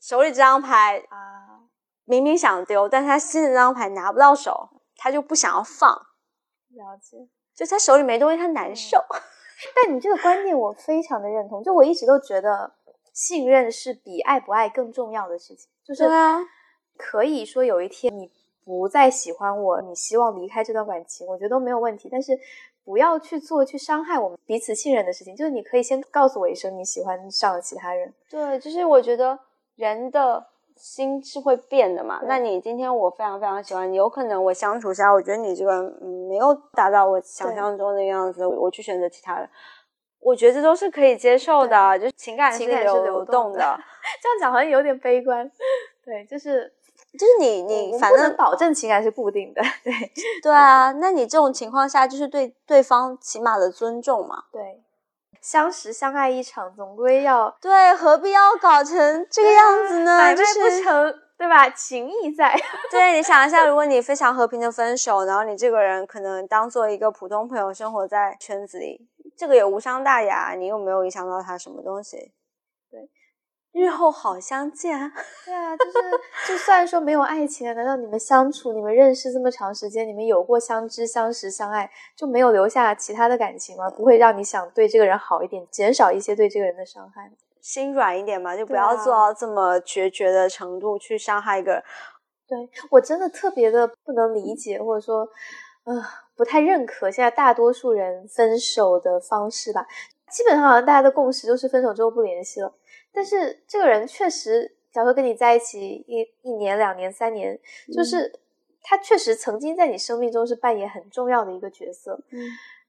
[0.01, 1.61] 手里这张牌啊，
[2.05, 6.07] 明明想丢，但他新的这张牌拿不到手，他就不想要放。
[6.79, 8.97] 了解，就他手里没东西，他难受。
[9.75, 11.63] 但你这个观点我非常的认同。
[11.63, 12.73] 就我一直都觉得，
[13.13, 15.69] 信任是比爱不爱更重要的事情。
[15.85, 16.39] 就是啊，
[16.97, 18.31] 可以说有一天你
[18.65, 22.09] 不再喜欢我，你希望离开这段感情，我觉得都没有问题。
[22.11, 22.39] 但是
[22.85, 25.35] 不要去做去伤害我们彼此信任的事情。
[25.35, 28.15] 就是你可以先告诉我一声你喜欢上了其他人。
[28.31, 29.39] 对，就是我觉得
[29.75, 30.47] 人的。
[30.79, 32.21] 心是会变的嘛？
[32.27, 39.49] 那你今天我非常非常喜欢你，有可能我相处下，我觉得你这个嗯没有达到我想象中的样子，我去选择其他人，
[40.21, 43.59] 我觉得这都是可以接受的，就是情感是流动的。
[44.23, 45.51] 这样讲好像有点悲观，
[46.05, 46.73] 对，就是
[47.19, 49.93] 就是你你反正保证情感是固定的，对
[50.43, 54.83] 对啊，那你这种情况下就是对对方起码的尊重嘛，对。
[55.41, 60.19] 相识相爱一场，总归要对，何必要搞成这个样子呢？
[60.19, 61.69] 反正不成，对吧？
[61.71, 62.57] 情谊在。
[62.91, 72.33] 对，你想一下，如果你非常和平的分手，然后你这个人可能当做一个普通朋友生活在圈子里，这个也无伤大雅，你又没有影响到他什么东西。
[73.73, 74.99] 日后好相见。
[75.45, 75.93] 对啊，就是
[76.49, 83.89] 就算说没有爱情了，难道你们相处、你们认识这么长时间，你们有过相知、相识、相爱，就没有留下其他的感情吗？
[83.91, 87.31] 不会让你想对这个人好一点，减少一些对这个人的伤害？
[87.61, 91.83] 心软一点嘛，就不要做到这么决绝的程度去伤害一个人。
[92.49, 92.57] 对
[92.91, 95.29] 我真的特别的不能理解，或者说，
[95.85, 96.03] 呃，
[96.35, 99.87] 不太认可现在大多数人分手的方式吧。
[100.33, 102.73] 基本上好像大家的共识就是分手之后不联系了。
[103.13, 107.59] 但是这个人确实，假如说跟你在一起一一年、两年、三年，
[107.93, 108.33] 就是
[108.83, 112.21] 他确实曾经在你生命中是扮演很重要的一个角色。
[112.31, 112.41] 嗯，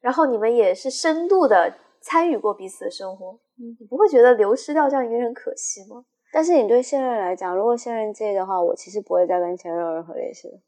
[0.02, 3.40] 然后你们也是深度的参与过彼此的生活。
[3.58, 6.06] 嗯，你不会觉得流失掉这样一个人可惜吗？
[6.32, 10.60] 但是你对现任来讲，如果现任介意的话，我其实不会再跟前任有任何联系了。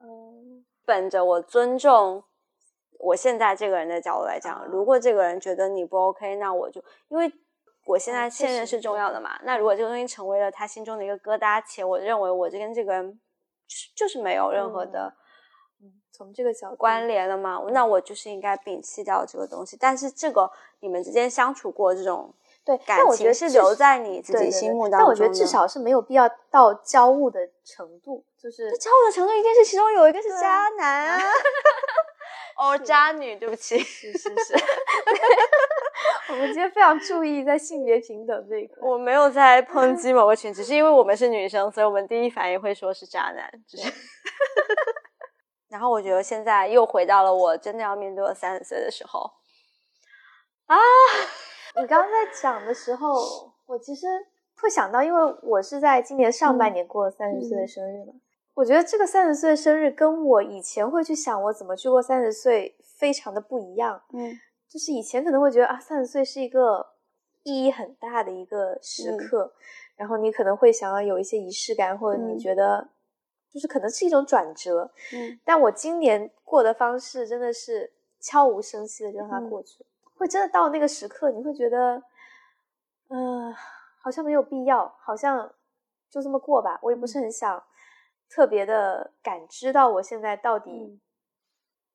[0.00, 2.24] 嗯，本着我尊重
[2.98, 7.32] 我现在这个人的角度来讲，如果这个人觉得你不 OK，那我就因为。
[7.84, 9.38] 我现在现任是重要的嘛？
[9.44, 13.20] 那如果这个东西成为了他心中的一个疙瘩，且我认为我这跟这个人
[13.94, 15.14] 就是没有任何的，
[15.82, 17.62] 嗯，从这个角度关联了嘛？
[17.72, 19.76] 那我就是应该摒弃掉这个东西。
[19.78, 24.98] 但是这个你们之间相处过这种对感情是留在你自己心目当中。
[25.00, 31.20] 但我觉得至少是没有必要到交恶的程度，就是交恶的程度一定是其中有一个是渣男啊，
[32.56, 34.54] 哦，渣女，对不起，是是是。
[36.30, 38.76] 我们今天非常注意在性别平等这一块。
[38.80, 43.50] 我没有在抨击某个群，只是因为我们是女生，所以我们第一反应会说是渣男。
[43.68, 43.92] 就是，
[45.68, 49.30] 然后我觉得现在又回到了我真的要面对我三十岁的时候。
[50.66, 50.76] 啊，
[51.76, 54.06] 你刚刚在讲的时候，我其实
[54.60, 58.14] 会想到，因为我是在今年上半年过三十岁的生日嘛。
[58.54, 64.00] 我觉得这个三十岁生日跟我以前会去想我怎么去过三十岁非常的不一样。
[64.12, 64.38] 嗯，
[64.74, 66.84] 就是以前可能会觉得啊，三十岁是一个
[67.44, 69.54] 意义很大的一个时刻，
[69.94, 72.88] 然后你可能会想要有一些仪式感，或者你觉得
[73.48, 74.90] 就是可能是一种转折。
[75.12, 82.02] 嗯，但我今年过的方式真的是悄无声息的就让它过去，会真的到那个时刻，你会觉得，
[83.10, 83.54] 嗯，
[84.02, 85.54] 好像没有必要，好像
[86.10, 87.62] 就这么过吧，我也不是很想。
[88.26, 90.98] 特别的感知到我现在到底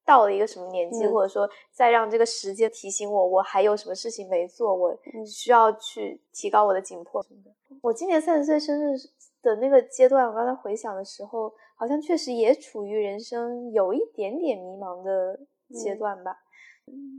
[0.10, 7.52] 到了一个什么年纪，或者说再让这个时间提醒我，我还有什么事情没做，我需要去提高我的紧迫什么的。
[7.84, 8.98] 我今年三十岁生日
[9.44, 15.40] 的那个阶段，我刚才回想的时候，好像确实也处于人生有一点点迷茫的
[15.76, 16.40] 阶段吧。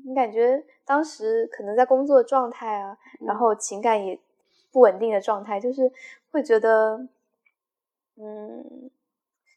[0.05, 4.19] 你感觉当时可能在工作状态啊，然后情感也
[4.73, 5.93] 不稳定的状态，就是
[6.33, 7.07] 会觉得，
[8.17, 8.91] 嗯。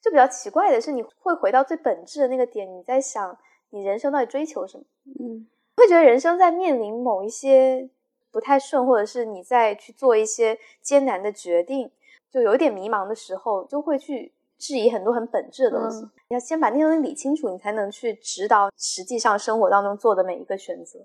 [0.04, 3.38] 就比较奇怪的是，你会回到最本质的那个点，你在想
[3.70, 4.84] 你人生到底追求什么？
[5.18, 7.90] 嗯，会觉得人生在面临某一些
[8.30, 11.90] 不太顺，或者是你在去做一些艰难的决定，
[12.30, 16.02] 就有点迷茫的时候，就会去质疑很多很本质的东西。
[16.28, 21.00] 你要先把那些东西理清楚，你才能去指导实际上生活当中做的每一个选择。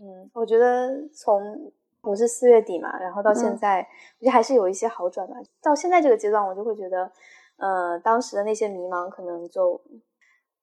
[0.00, 3.86] 嗯，我觉得从我是四月底嘛，然后到现在，
[4.18, 5.34] 我觉得还是有一些好转吧。
[5.60, 7.12] 到现在这个阶段，我就会觉得。
[7.56, 9.80] 呃，当时的那些迷茫可能就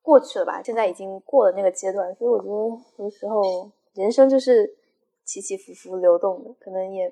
[0.01, 4.75] 过去了吧，现在已经过了那个阶段，所以我觉得有时候人生就是
[5.23, 7.11] 起起伏伏流动的，可能也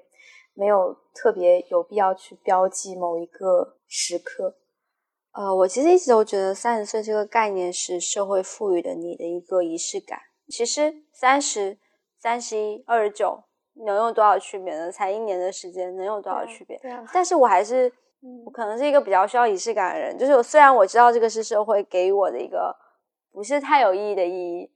[0.53, 4.57] 没有特别有必要去标记某一个时刻。
[5.31, 10.19] 呃，我其实一直都觉得三十岁这个概念是社会赋予的你的一个仪式感。
[10.49, 11.77] 其实三十、
[12.17, 13.43] 三十一、二十九
[13.85, 14.91] 能有多少区别呢？
[14.91, 16.77] 才一年的时间，能有多少区别？
[16.79, 17.93] 对啊，但是我还是。
[18.45, 22.75] 我可能是一个比较需要仪式感的人，就是我虽然我知道这个是社会给予我的一个
[23.31, 24.69] 不是太有意义的意义，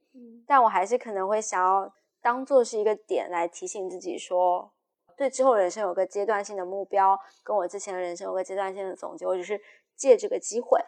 [0.46, 4.70] 但我还是可能会想要当做是一个点来提醒自己说，
[5.14, 9.60] 对之后人生有个阶段性的目标，跟我之前的人生有个阶段性的总结，我只是
[9.94, 10.80] 借这个机会。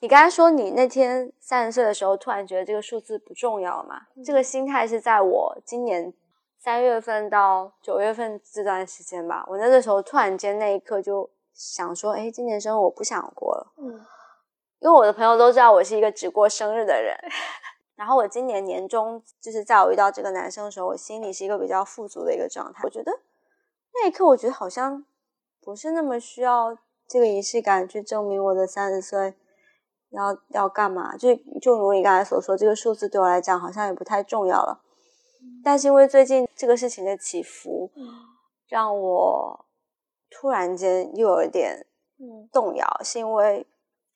[0.00, 4.02] 你刚才说你那天三十岁的时候突然觉得这个数字不重要嘛？
[4.22, 6.12] 这个心态是在我今年
[6.58, 11.30] 三月份到九月份这段时间吧，我那个时候突然间那一刻就。
[11.60, 13.84] 想说，哎，今年生日我不想过了，嗯，
[14.78, 17.14] 因为我的朋友都知道我是一个只过生日的人。
[17.96, 22.80] 然后我今年年终，就是在我遇到这个男生的时候，我心里是一个比较富足的一个状态。
[22.84, 23.12] 我觉得
[23.92, 25.04] 那一刻，我觉得好像
[25.60, 26.74] 不是那么需要
[27.06, 29.34] 这个仪式感去证明我的三十岁
[30.12, 31.14] 要要干嘛。
[31.14, 34.80] 就就如你刚才所说，这个数字对我来讲好像也不太重要了。
[35.62, 37.90] 但是因为最近这个事情的起伏，
[38.66, 39.66] 让我。
[40.30, 41.86] 突然间又有一点
[42.52, 43.66] 动摇，是因为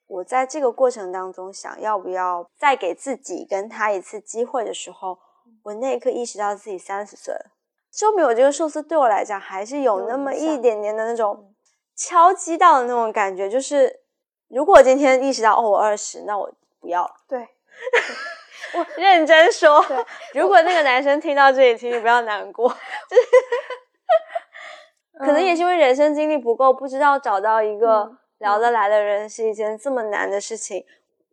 [0.06, 5.18] 我在这个过程当中想要不要再给自己跟他一次机会的时候，
[5.64, 7.50] 我那一刻意识到自己三十岁了，
[7.90, 11.54] 说明我这个数字对我来讲还是有那么一点点的那种
[11.96, 13.48] 敲击到的那种感觉。
[13.48, 14.00] 就是
[14.48, 17.14] 如果今天意识到哦我二十，那我不要了。
[17.26, 17.40] 对，
[18.76, 19.84] 我认真说，
[20.34, 22.68] 如果那个男生听到这里，请你不要难过。
[23.08, 23.22] 就是。
[25.18, 30.84] 可能也是因为人生经历不够，不知道找到一个聊得来的人是一件这么难的事情，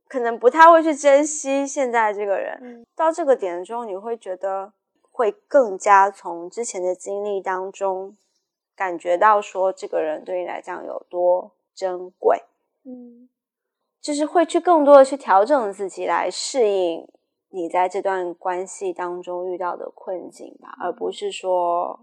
[0.07, 2.85] 可能不太会去珍惜现在这个人。
[2.95, 4.71] 到这个点中，你会觉得
[5.11, 8.15] 会更加从之前的经历当中
[8.75, 12.43] 感觉到说这个人对你来讲有多珍贵。
[12.85, 13.27] 嗯，
[13.99, 17.07] 就是会去更多的去调整自己来适应
[17.49, 21.99] 你在这段关系当中遇到的困境吧，而不是说。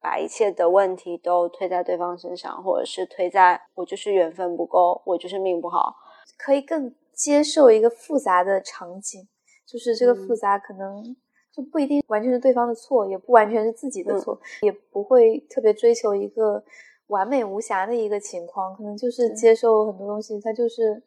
[0.00, 5.94] 把一切的问题都推在对方身上，或者是推在我就是缘分不够，我就是命不好，
[6.38, 9.26] 可以更接受一个复杂的场景，
[9.66, 11.16] 就是这个复杂可能
[11.52, 16.62] 就不一定完全是对方的错，也不完全是自己的错，也不会特别追求一个
[17.08, 21.02] 完美无瑕的一个情况，可能就是接受很多东西，它就是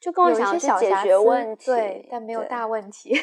[0.00, 3.14] 就跟我想去解决问题，对，但没有大问题。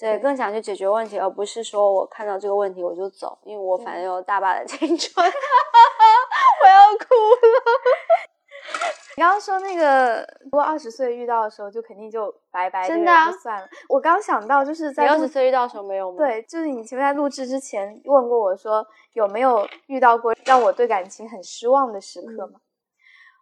[0.00, 7.62] 对，更想去解决问题，而不是说我看到这个问题我就走，因为我反正有大把的 青春， 我要哭了。
[9.16, 13.68] 你刚刚说那个，如果二十岁遇到的时候，就肯定就拜拜，真的就算了。
[13.88, 16.16] 我刚想到，就是在二十岁遇到的时候没有吗？
[16.18, 22.60] 对，就是你前面在录制之前问过我说，有没有遇到过让我对感情很失望的时刻吗？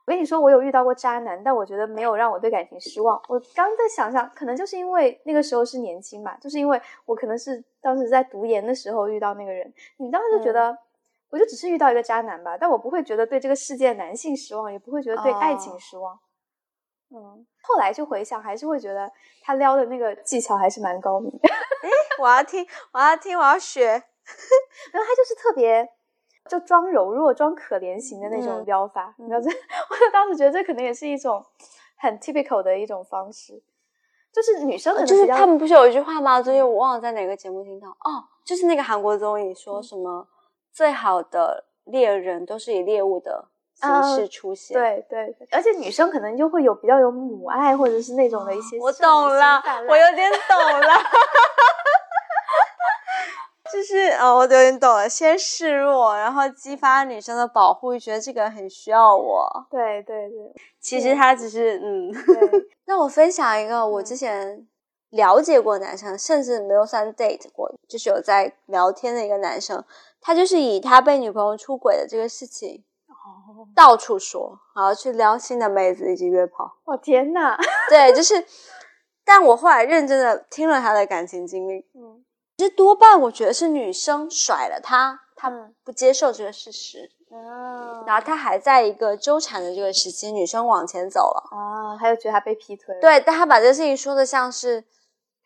[0.09, 3.21] 我跟你说，我有遇到过渣男，但我觉得没有让我对感情失望。
[3.29, 10.75] 我刚在想想，可能就是因为那个时候是年轻吧，就是因为我可能是当时在读研的时候遇到那个人，你当时就觉得
[11.29, 16.19] 我就只是遇到一个渣男吧，但我不会觉得对这个世界男性失望，也不会觉得对爱情失望。
[17.15, 21.31] 嗯，后来就回想，还是会觉得他撩的那个技巧还是蛮高明。
[21.43, 23.85] 哎，我要听，我要听，我要学。
[24.93, 25.87] 然后他就是特别，
[26.49, 29.14] 就装柔弱、装可怜型的那种撩法。
[29.18, 29.49] 你知道这，
[29.90, 31.44] 我就当时觉得这可能也是一种
[31.99, 33.62] 很 typical 的一种方式。
[34.32, 36.40] 就是女生可能，就是他们不是有一句话吗？
[36.40, 40.26] 最近我忘了在哪个节目听到哦，就是那个韩国综艺说什么
[40.72, 44.76] 最好的猎人都是以猎物的形式出现。
[44.78, 48.78] 对对，而且女生可能就会有比较有母爱或者是那种的一些。
[48.78, 50.88] 我懂了，我有点懂了。
[53.73, 55.09] 就是哦，我有点懂了。
[55.09, 59.47] 先示弱，然后激发女生的保护欲，觉得这个人很需要我。
[59.71, 62.12] 对对对，其实他只是嗯。
[62.87, 64.66] 那我分享一个我之前
[65.11, 69.85] 了解过男生，甚至没有算 date 过，就是有在聊天的一个男生，
[70.21, 76.79] 他就是以他被女朋友出轨的这个事情，哦，到处说，然后去撩新的妹子以及约炮。
[76.85, 77.59] 我天哪！
[77.91, 78.43] 对，就是，
[79.25, 82.18] 但我后来认真的听了他的感情经历，嗯。
[82.59, 85.49] 其实多半我觉得是女生甩了他，他
[85.85, 94.85] 不接受这个事实，嗯，然后他还在一个纠缠的这个时期，女生往前走了啊，他又觉得他被劈腿，对，但他把这个事情说的像是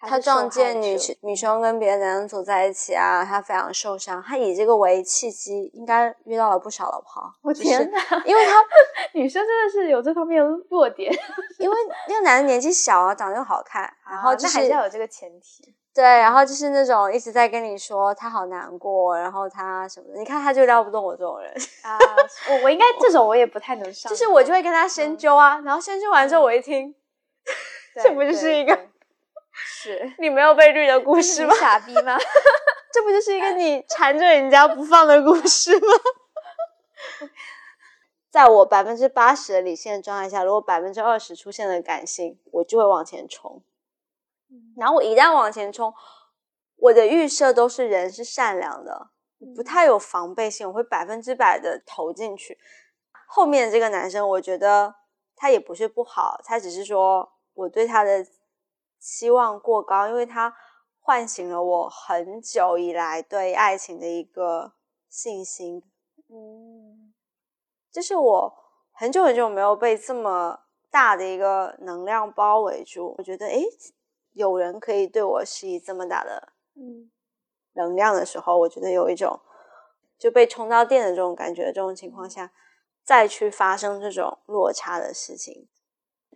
[0.01, 7.23] 他撞见女女生跟别的男人走在一起啊，他非常受伤，他以这个为契机，应该遇到了不少老婆。
[7.43, 8.53] 我天哪，因为他
[9.13, 11.13] 女生真的是有这方面的弱点，
[11.59, 11.77] 因为
[12.09, 15.75] 那个男的年纪小啊，长得又好看， 然后那还是要有这个前提。
[15.95, 21.53] 对，然后就是那种一直在跟你说他好难过，然后他什么的，你看他就撩不动我这种人
[21.85, 21.99] 啊。
[22.49, 26.95] 我我应该这种我也不太能上，就是我就会跟他深究啊，然后深究完之后我一听，
[28.03, 28.79] 这不就是一个
[29.53, 31.55] 是 你没有被绿的故事吗？
[31.61, 32.17] 傻逼吗？
[32.93, 35.95] 这不就是一个你缠着人家不放的故事吗？
[38.31, 43.63] 在我百分之八十的理性的状态下，如果百分之二十出现了感性，我就会往前冲。
[44.77, 45.93] 然后我一旦往前冲，
[46.77, 49.11] 我的预设都是人是善良的，
[49.55, 52.59] 不太有防备心，我会百分之百的投进去。
[53.27, 54.95] 后面这个男生，我觉得
[55.37, 58.27] 他也不是不好，他只是说我对他的
[58.99, 60.55] 期望过高，因为他
[61.01, 64.73] 唤醒了我很久以来对爱情的一个
[65.09, 65.83] 信心。
[66.29, 67.13] 嗯，
[67.91, 68.55] 就是我
[68.93, 73.65] 很久很久没有被这么大的一个能量包围住，我觉得诶。
[74.33, 77.11] 有人可以对我施以这么大的嗯
[77.75, 79.41] 能量的时候，我觉得有一种
[80.19, 81.67] 就被充到电的这种感觉。
[81.67, 82.53] 这种情况下，
[83.05, 85.69] 再去发生这种落差的事情，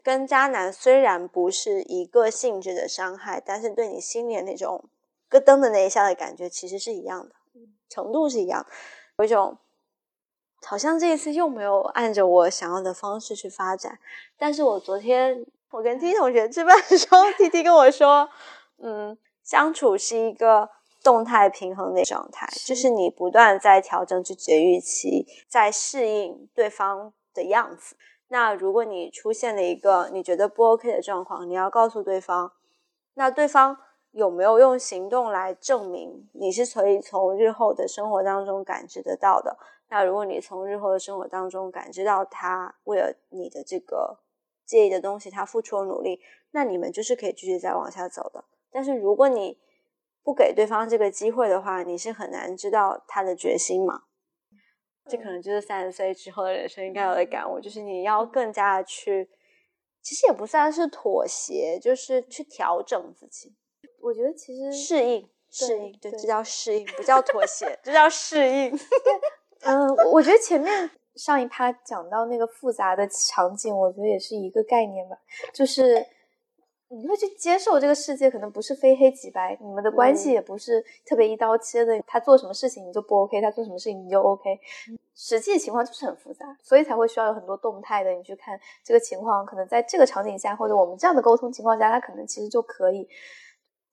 [0.02, 4.88] 跟渣男虽然不是一个性质的伤害，但是对你心里那种
[5.28, 7.34] 咯噔的那一下的感觉，其实是一样的，
[7.88, 8.66] 程度是一样。
[9.18, 9.58] 有一种
[10.62, 13.98] 好像这一次又没有按着我想要的方式去发展，
[14.36, 15.46] 但是我昨天。
[15.76, 18.26] 我跟 T 同学吃饭的时候，T T 跟我说
[18.82, 19.14] ：“嗯，
[19.44, 20.70] 相处是一个
[21.04, 27.94] 动态平衡的状态，就是你不断在调整自己的预期，在适应对方的样子。
[28.28, 32.52] 那如果你出现了一个你觉得不 OK 的状况，你要告诉对方，
[33.12, 33.76] 那对方
[34.12, 39.58] 有没有用行动来证明你是可以从日后的生活当中感知得到的？
[39.90, 44.20] 那如果你从日后的生活当中感知到他为了你的这个。”
[44.66, 48.44] 介意的东西，他付出了努力，那你们就是可以继续再往下走的。
[48.70, 49.58] 但是如果你
[50.22, 54.02] 不给对方这个机会的话，你是很难知道他的决心嘛。
[55.08, 59.30] 这可能就是三十岁之后的人生应该有的感悟，就是你要更加的去，
[60.02, 63.54] 其实也不算是妥协，就是去调整自己。
[64.00, 68.76] 我觉得其实适应，适应，对，这叫适应，不叫妥协，这叫适应。
[69.62, 70.90] 嗯，我觉得前面。
[71.16, 75.16] 上一趴讲到那个复杂的场景，我觉得也是一个概念吧，
[75.52, 76.04] 就是
[76.88, 84.60] 你会去接受这个世界可能不是非黑即白，你们的关系也不是特别一刀切的，他做什么事情你就不 OK，他做什么事情你就 OK，
[85.14, 93.08] 实际情况就是很复杂，所以才会需要有很多动态的，你去看这个情况，可能在这个场景下或者我们这样的沟通情况下，他可能其实就可以。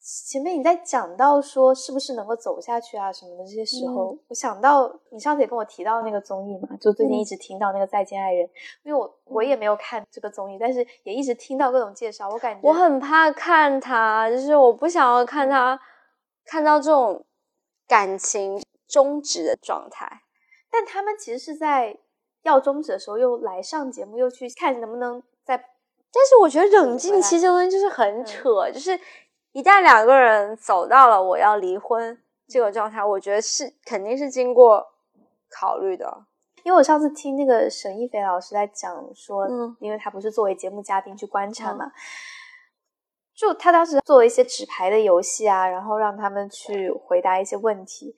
[0.06, 8.46] 前面你在讲到说是不是能够走下去啊什么的这些时候，我想到你上次也跟我提到那个综艺嘛，就最近一直听到那个《再见爱人》，
[8.84, 15.80] 因为我我也没有看这个综艺，但是也一直听到各种介绍，我感觉我很怕看他，就是我不想要看他
[16.44, 17.24] 看到这种
[17.88, 20.24] 感情终止的状态。
[20.70, 21.98] 但他们其实是在
[22.42, 25.56] 要终止的时候又来上节目，又去看能不能再。
[25.56, 29.00] 但是我觉得冷静期这东西就是很扯，就是。
[29.54, 34.86] 一旦两个人走到了我要离婚这个状态，我觉得是肯定是经过
[35.50, 36.26] 考虑的。
[36.64, 41.92] 因为我上次听那个沈一菲老师在讲说，嗯因为他不是作为节目嘉宾去观察嘛，
[43.36, 48.16] 就他当时做了一些纸牌的游戏啊，然后让他们去回答一些问题。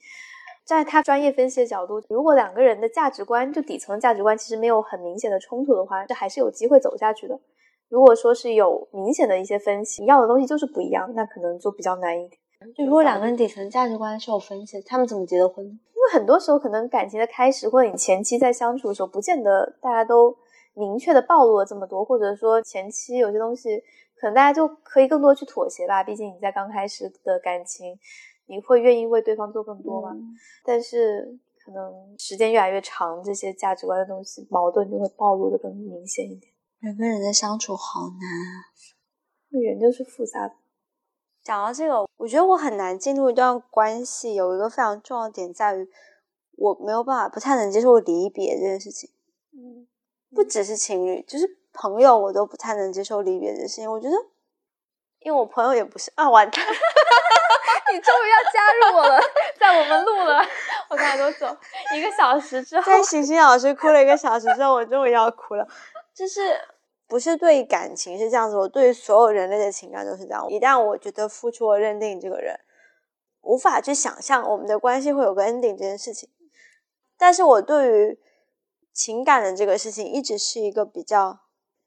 [0.63, 7.39] 站在他专业分析的角度，如果两个人的价值观就底层价值观其实没有很明显的冲突的话，这还是有机会走下去的。
[7.89, 12.39] 如果说是有明显的一些分歧，要的东西就是不一样，那可能就比较难一点。
[12.75, 15.63] 就如果两个人底层价值观是有分歧，他们怎么结的婚？
[15.65, 20.35] 因为很多时候可能感情的开始，或者你前期在相处的时候，不见得大家都
[20.73, 23.77] 明确的暴露了这么多，或者说前期有些东西，
[24.19, 26.03] 可能大家就可以更多去妥协吧。
[26.03, 27.97] 毕竟你在刚开始的感情，
[28.47, 30.11] 你会愿意为对方做更多嘛。
[30.11, 30.33] 嗯
[30.63, 36.51] 但是可能时间越来越长，这些价值观的东西矛盾就会暴露的更明显一点。
[36.85, 38.69] 人跟人的相处好难啊。
[39.49, 40.53] 人就是复杂的。
[41.43, 45.89] 讲到这个，我觉得我很难进入一段关系，有一个非常重要的点在于，
[46.57, 49.09] 我没有办法，不太能接受离别这件事情。
[49.53, 49.87] 嗯，
[50.35, 53.91] 不只是情侣，就是朋友，我都不太能接受离别的事情。
[53.91, 54.15] 我觉得，
[55.21, 56.63] 因为我朋友也不是啊，完蛋，
[57.93, 59.19] 你终于要加入我了，
[59.59, 60.39] 在我们录了，
[60.89, 61.57] 我刚才都走？
[61.95, 65.67] 一个小时之后，在醒醒老师哭了一个小时之后，我终于要哭了。
[66.13, 66.57] 就是
[67.07, 70.47] 不是对感情是这样子，我对所有人类的情感都是这样。
[70.49, 72.59] 一旦我觉得付出了认定这个人，
[73.41, 76.29] 无法去想象我们的关系会有个 ending 这件事情。
[77.17, 78.19] 但是我对于
[78.91, 81.41] 情感的这个事情，一直是一个比较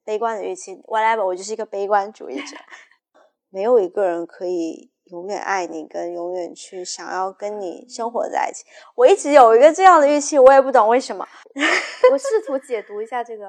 [0.05, 0.77] 悲观的预期。
[0.87, 2.57] whatever，我就是一个悲观主义者。
[3.51, 8.65] 没有一个人可以永远爱你，跟永远去想要跟你生活在一起。
[8.95, 11.27] 我一直有一个这样的预期，我也不懂为什么。
[12.13, 13.47] 我试图解读一下这个，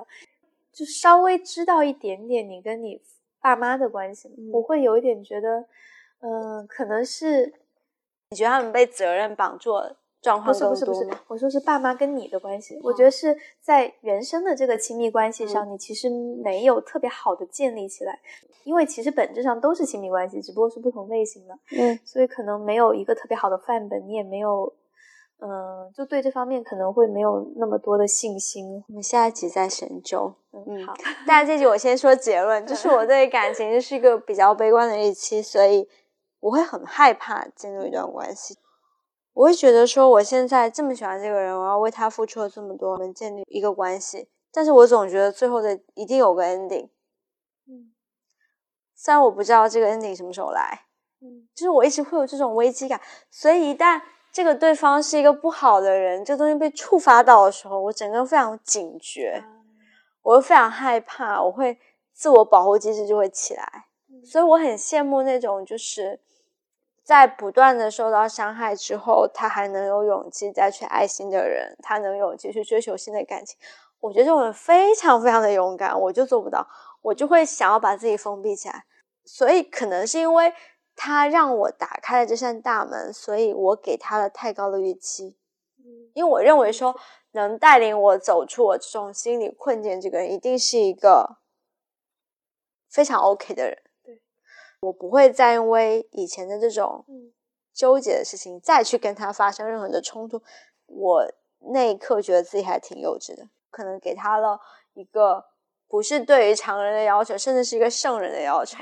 [0.80, 3.02] 就稍微知道一点点你跟你
[3.42, 5.66] 爸妈的关系，嗯我会有一点觉得，
[6.22, 7.54] 嗯、可能是
[8.30, 18.18] 你觉得他们被责任绑住了状况不况是不是不是我说是爸妈跟你的关系，我哦觉得是在原生的这个亲密关系上，嗯你其实没有特别好的建立起来，
[18.64, 24.74] 因为其实本质上都是亲密关系，只不过是不同类型的，嗯，所以可能没有一个特别好的范本，你也没有，
[25.40, 28.84] 嗯、就对这方面可能会没有那么多的信心。
[28.88, 30.34] 我们下一集再深究。
[30.68, 30.94] 嗯，嗯好，
[31.28, 35.88] 但这集我先说结论，就是我对 感情是一个比较悲观的预期，所以
[36.40, 38.58] 我会很害怕进入一段关系。
[39.34, 46.90] 我会觉得说，我现在这么喜欢这个人，我要为他付出了这么多，我们建立一个关系，但是我总觉得最后的一定有个 ending。
[47.68, 47.94] 嗯
[48.96, 50.82] 虽然我不知道这个 ending 什么时候来，
[51.22, 53.00] 嗯就是我一直会有这种危机感，
[53.32, 54.02] 所以一旦
[54.34, 59.42] 这个对方是一个不好的人，这东西被触发到的时候，我整个人非常警觉，
[60.22, 61.80] 我会非常害怕，我会
[62.14, 66.20] 自我保护机制就会起来，嗯所以我很羡慕那种就是
[67.04, 73.58] 在不断的受到伤害之后，他还能有勇气再去爱新的人，他能有勇气去追求新的感情。
[74.00, 76.68] 我觉得这种人非常非常的勇敢，我就做不到，
[77.02, 78.86] 我就会想要把自己封闭起来。
[79.26, 80.54] 所以可能是因为
[80.96, 85.36] 他让我打开了这扇大门，所以我给他了太高的预期。
[85.80, 86.96] 嗯因为我认为说，
[87.32, 91.38] 能带领我走出我这种心理困境，这个人一定是一个
[92.90, 93.78] 非常 OK 的人。
[94.04, 94.22] 对，
[94.82, 97.34] 我不会再因为以前的这种嗯
[97.74, 100.42] 纠结的事情，再去跟他发生任何的冲突。
[100.88, 101.32] 我
[101.74, 104.60] 那一刻觉得自己还挺幼稚的，可能给他了
[104.94, 105.46] 一个
[105.88, 108.80] 不是对于常人的要求，甚至是一个圣人的要求。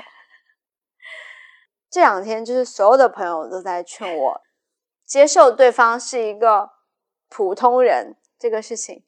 [1.90, 4.40] 这两天，就是所有的朋友都在劝我
[5.04, 6.70] 接受对方是一个
[7.28, 9.02] 普通人这个事情。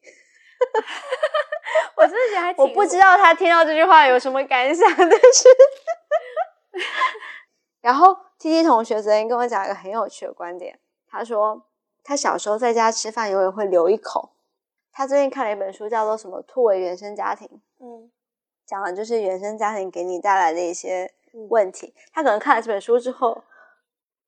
[1.97, 5.49] 我真的觉得还 挺我不知道他听到这句话有什么感想，但是，
[7.81, 10.79] 然后 T T 同学昨天跟我讲一个很有趣的观点，
[11.09, 11.67] 他说
[12.03, 14.31] 他小时候在家吃饭永远会留一口。
[14.93, 17.49] 他最近看了一本书，叫做什么“突围原生家庭”，
[17.81, 18.11] 嗯
[18.67, 21.95] 讲的就是原生家庭给你带来的一些嗯问题。
[22.13, 23.45] 他可能看了这本书之后，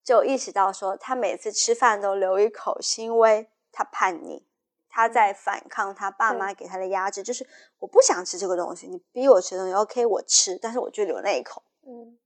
[0.05, 4.47] 就意识到说，他每次吃饭都留一口，是因为他叛逆，
[4.93, 7.45] 他在反抗他爸妈给他的压制，就是
[7.79, 11.65] 我不想吃这个东西，你逼我吃东西，OK，我吃，但是我就留那一口。
[11.85, 12.19] 嗯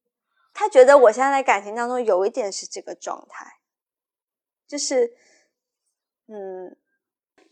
[0.59, 3.59] 他觉得我现在在感情当中有一点是这个状态，
[4.67, 5.15] 就是，
[6.29, 6.75] 嗯，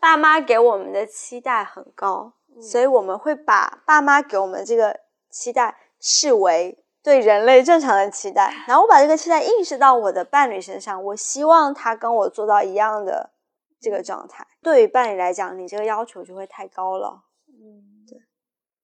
[0.01, 13.35] 爸妈给我们的期待很高，嗯所以我们会把爸妈给我们的这个期待视为对人类正常的期待，然后我把这个期待映射到我的伴侣身上，我希望他跟我做到一样的
[13.79, 14.47] 这个状态。
[14.65, 17.23] 对于伴侣来讲，你这个要求就会太高了。
[17.47, 17.85] 嗯，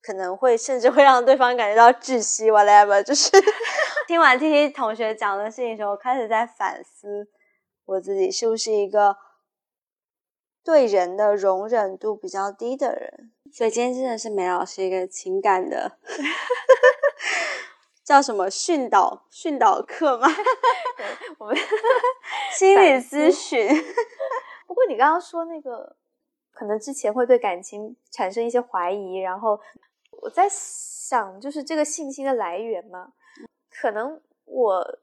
[0.03, 3.03] 可能会甚至会让对方感觉到窒息，whatever。
[3.03, 3.31] 就是
[4.07, 7.28] 听完 T T 同学讲的事情的时候，我开始在反思
[7.87, 9.16] 我自己是不是一个
[10.62, 13.33] 对人的容忍度比较低的人。
[13.53, 15.99] 所以今天真的是梅老师一个情感的
[18.05, 20.28] 叫什么训导训导课吗？
[21.39, 21.57] 我们
[22.53, 23.66] 心理咨询。
[24.71, 25.97] 不过你刚刚说那个，
[26.53, 29.59] 可能之前会对感情产生一些怀疑，然后
[30.23, 33.12] 我在想，就是这个信心的来源嘛，
[33.68, 34.99] 可能我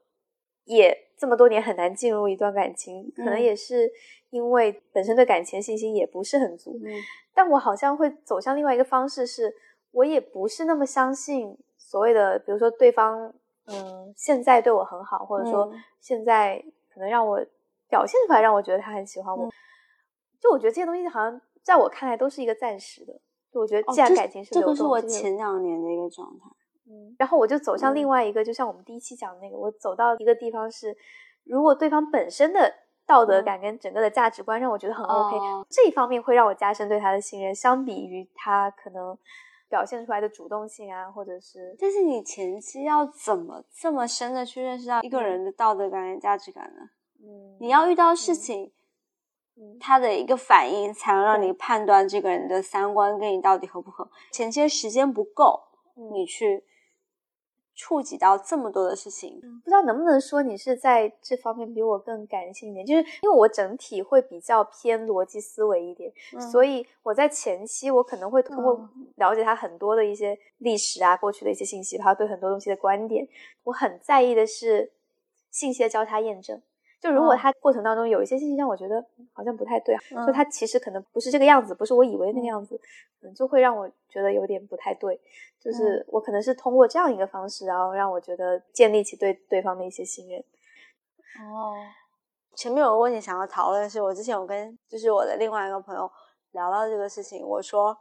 [0.64, 3.92] 也这么多年很难进入一段感情，可能也是
[4.30, 6.80] 因为本身对感情信心也不是很足。
[6.82, 6.90] 嗯
[7.34, 9.54] 但我好像会走向另外一个方式，是
[9.90, 13.34] 我也不是那么相信所谓的，比如说对方，
[13.66, 17.44] 嗯，现在对我很好，或者说嗯现在可能让我
[17.88, 19.46] 表现出来，让我觉得他很喜欢我。
[19.46, 19.50] 嗯
[20.40, 23.12] 就我觉得这些东西好像在我看来都是一个暂时的。
[23.52, 26.46] 就我觉得既然感情是这流动，个是我前两年的一个状态。
[26.86, 30.96] 嗯，然后我就走向另嗯外一个，就像我们第一期讲的那个，我走到一个地方是，
[31.42, 32.72] 如果对方本身的
[33.04, 39.18] 道德嗯感跟整个的价值观让我觉得很 OK，、哦这一方面会让我加深对他的信任，相比于他可能
[39.68, 46.90] 表现出来的主动性啊，或者是但是你前期要怎么这么深的去认识到一个人的道德感跟价值感呢？
[47.20, 48.72] 嗯，你要遇到事情，
[49.56, 49.78] 嗯。
[49.80, 54.08] 他的一个反应，才能让你判断这个人的三观跟你到底合不合。
[54.32, 55.60] 前期时间不够，
[55.96, 56.12] 嗯。
[56.12, 56.64] 你去
[57.74, 66.12] 触及到这么多的事情，不知道能不能说你是在这方面比我更感性一点，就是因为我整体会比较偏逻辑思维一点，
[66.50, 69.06] 所以以我在前期我可能会通过嗯。
[69.16, 73.26] 了解他很多的一些历史啊、过去的一些信息，他对很多东西的观点，
[73.62, 74.92] 我很在意的是
[75.50, 76.60] 信息的交叉验证。
[77.00, 82.80] 就如果嗯他过程当中有一些信息让我觉得嗯好像不太对啊，就嗯他其实可能不是这个样子，不是我以为那个样子，
[83.22, 85.20] 嗯，就会让我觉得有点不太对。
[85.60, 90.40] 就是我可能是通过这样一个方式，然后让我觉得建立起对对方的一些信任。
[91.40, 91.74] 哦，
[92.54, 96.10] 前面有个问题想要讨论是，我之前有跟就是我的另外一个朋友
[96.52, 97.96] 聊到这个事情，我说。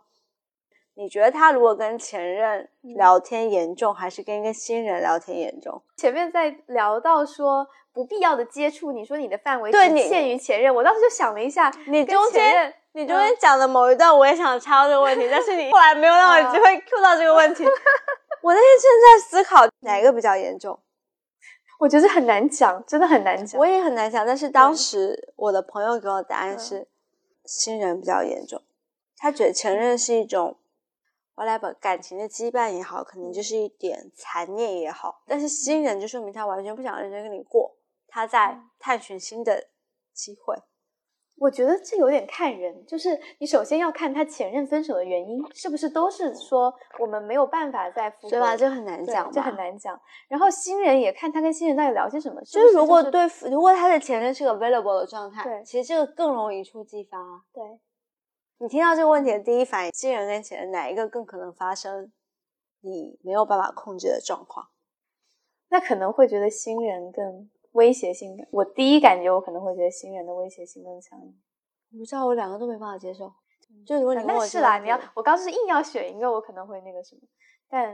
[0.98, 5.80] 你觉得他如果跟前任嗯聊天严重，还是跟一个新人聊天严重？
[5.96, 9.78] 前面在聊到说不必要的接触，你说你的范围只
[10.10, 17.64] 限于前任，我当时就想了一下，你跟中间你中间讲的某一段，我也想插这个问题，但是你 后来没有让我有机会 Q 到这个问题。
[18.42, 20.80] 我那天正在思考哪一个比较严重，
[21.80, 23.60] 我觉得很难讲，真的很难讲。
[23.60, 24.26] 我也很难讲。
[24.26, 26.88] 但是当时我的朋友给我的答案是，
[27.46, 28.64] 新人比较严重。
[29.18, 30.58] 他觉得前任是一种
[31.38, 37.78] whatever 感情的羁绊也好，可能就是一点残念也好，但是新人就说明他完全不想认真跟你过，
[38.08, 39.70] 他在探寻新的
[40.12, 40.56] 机会。
[41.40, 48.58] 我觉得这有点看人，就是你首先要看他前任分手的原因是不是都是说我们没有办法再复合，对吧？
[48.58, 49.56] 这很难讲，这很。
[49.56, 50.02] 难讲。
[50.28, 53.22] 然后新人也看他跟新人到底聊些什么，就是是如果对，
[53.52, 57.20] 如果他的前任是个 available 的状态，对其实这个更容易一触即发。
[57.54, 57.64] 对，
[58.60, 62.12] 你听到这个问题的第一反应，新人跟前任哪一个更可能发生
[62.82, 64.70] 你没有办法控制的状况？
[65.70, 68.48] 那可能会觉得新人更威胁性感。
[68.52, 71.20] 我第一感觉我可能会觉得新人的威胁性更强。
[71.20, 73.32] 我不知道，我两个都没办法接受。
[73.86, 77.22] 就如果你问我那是啦，你要我刚是硬要选一个，我可能会那个什么，
[77.70, 77.94] 但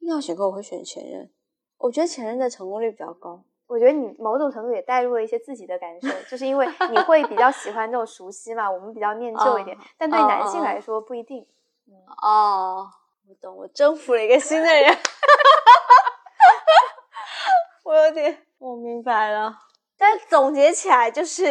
[0.00, 1.30] 硬要选个，我会选前任。
[1.78, 3.44] 我觉得前任的成功率比较高。
[3.72, 11.46] 我觉得你某种程度也带入了一些自己的感受，就是因为你会比较喜欢这种熟悉嘛，我们比较念旧一点，哦但对哦男性哦来说不一定。
[11.88, 12.86] 嗯，哦，
[13.26, 14.94] 我懂，我征服了一个新的人。
[17.84, 19.56] 我有点，我明白了。
[19.96, 21.42] 但总结起来就是，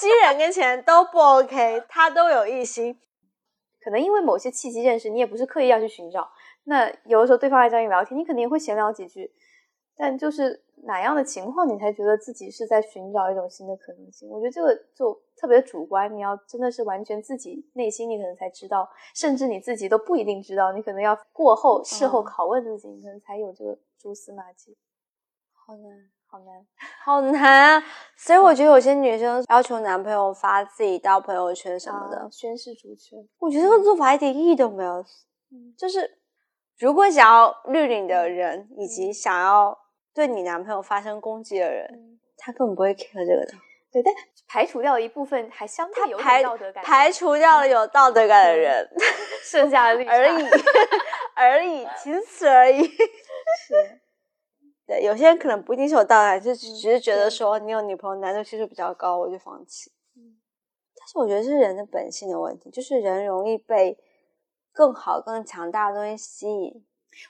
[0.00, 3.00] 新人跟前人都不 OK， 他都有异心。
[3.82, 6.30] 可能因为某些契机认识，你也不是刻意要去寻找。
[6.64, 9.32] 那有的时候对方来找你聊天，你肯定也会闲聊几句，
[9.96, 14.28] 但就是哪样的情况，你才觉得自己是在寻找一种新的可能性？
[14.28, 24.76] 我觉得这个就特别主观，你要真的是完全自己内心，你可能才知道，甚至你自己都不一定知道，你可能要过后事后嗯拷问自己，你可能才有这个蛛丝马迹。
[25.52, 26.66] 好难，好难。
[27.04, 27.84] 好难啊！
[28.16, 33.18] 所以我觉得有些女生要求男朋友发自己到朋友圈什么的，啊宣誓主权。
[33.38, 35.04] 我觉得这个做法一点意义都没有。
[35.50, 36.18] 嗯就是
[36.78, 39.76] 如果想要绿领的人，以及想要
[40.16, 43.52] 对你男朋友发生攻击的人，嗯，他根本不会 care 这个的。
[43.92, 44.14] 对，但
[44.48, 48.88] 排除掉一部分还相对有点道德感，排除掉了有道德感的人
[49.42, 50.46] 剩下的 而已，
[51.36, 52.82] 而已，仅此而已。
[52.82, 54.00] 是。
[54.86, 59.92] 对，有些人可能不一定是有道德感，就只是觉得对说你有女朋友难度系数比较高，我就放弃。
[60.16, 60.38] 嗯
[60.98, 63.98] 但是我觉得是人的本性的问题，就是人容易被
[64.72, 66.84] 更好、更强大的东西吸引。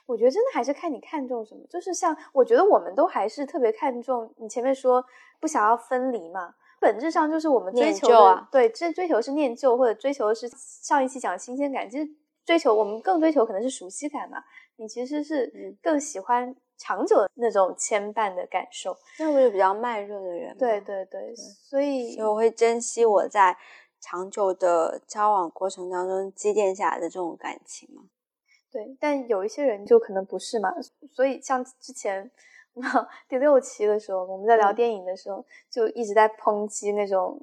[0.05, 5.03] 我觉得真的还是看你看重什么，就是像我觉得我们都还是特别看重你前面说
[5.39, 12.09] 不想要分离嘛，本质上就是我们追求的，对，这追求是念旧，或者追求是上一期讲新鲜感，其实
[12.45, 14.43] 追求我们更追求可能是熟悉感嘛。
[14.79, 23.57] 你其实是更喜欢长久的那种牵绊的感受，那我是比较慢热的人，对对对，所以所以我会珍惜我在
[23.99, 28.03] 长久的交往过程当中积淀下来的这种感情嘛。
[28.71, 30.73] 对，但有一些人就可能不是嘛，
[31.11, 32.29] 所以像之前
[33.27, 37.41] 第六期的时候，我们在聊电影的时候，就一直在抨击那种，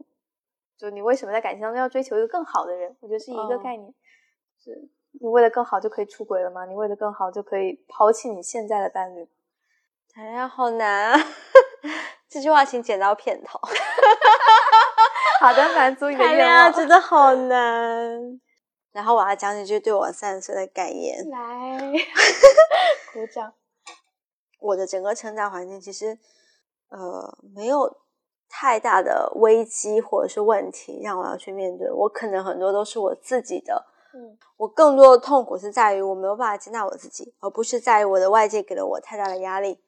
[0.76, 2.94] 就你为什么在感情当中要追求一个更好的人？
[3.00, 3.92] 我觉得是一个概念，
[4.62, 4.88] 是。
[5.20, 6.64] 你为了更好就可以出轨了吗？
[6.64, 9.28] 你为了更好就可以抛弃你现在的伴侣？
[10.12, 11.20] 谈恋爱好难啊！
[12.28, 13.60] 这句话请剪到片头。
[15.40, 16.36] 好的，满足你的愿望。
[16.36, 18.40] 谈恋爱真的好难。
[18.94, 21.28] 然后我要讲几句对我三十岁的感言。
[21.28, 21.78] 来，
[23.12, 23.52] 鼓掌。
[24.60, 26.16] 我的整个成长环境其实，
[26.90, 27.98] 呃，没有
[28.48, 31.90] 太大的危机或者是问题让我要去面对。
[31.90, 33.84] 我可能很多都是我自己的。
[34.14, 39.82] 嗯，我更多的痛苦是在于我没有办法接纳我自己，而不是在于我的外界给了我太大的压力。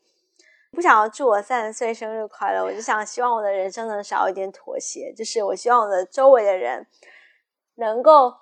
[0.72, 6.86] 不想要祝我三十岁生日快乐，我就想希望我的人生能少一点妥协，就是我希望我的周围的人
[7.76, 8.34] 能够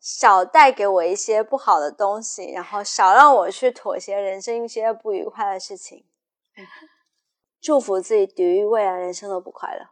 [0.00, 6.04] 少带给我一些不好的东西，然后少让我去妥协人生一些不愉快的事情。
[7.60, 9.90] 祝福自己抵御未来人生的不快乐。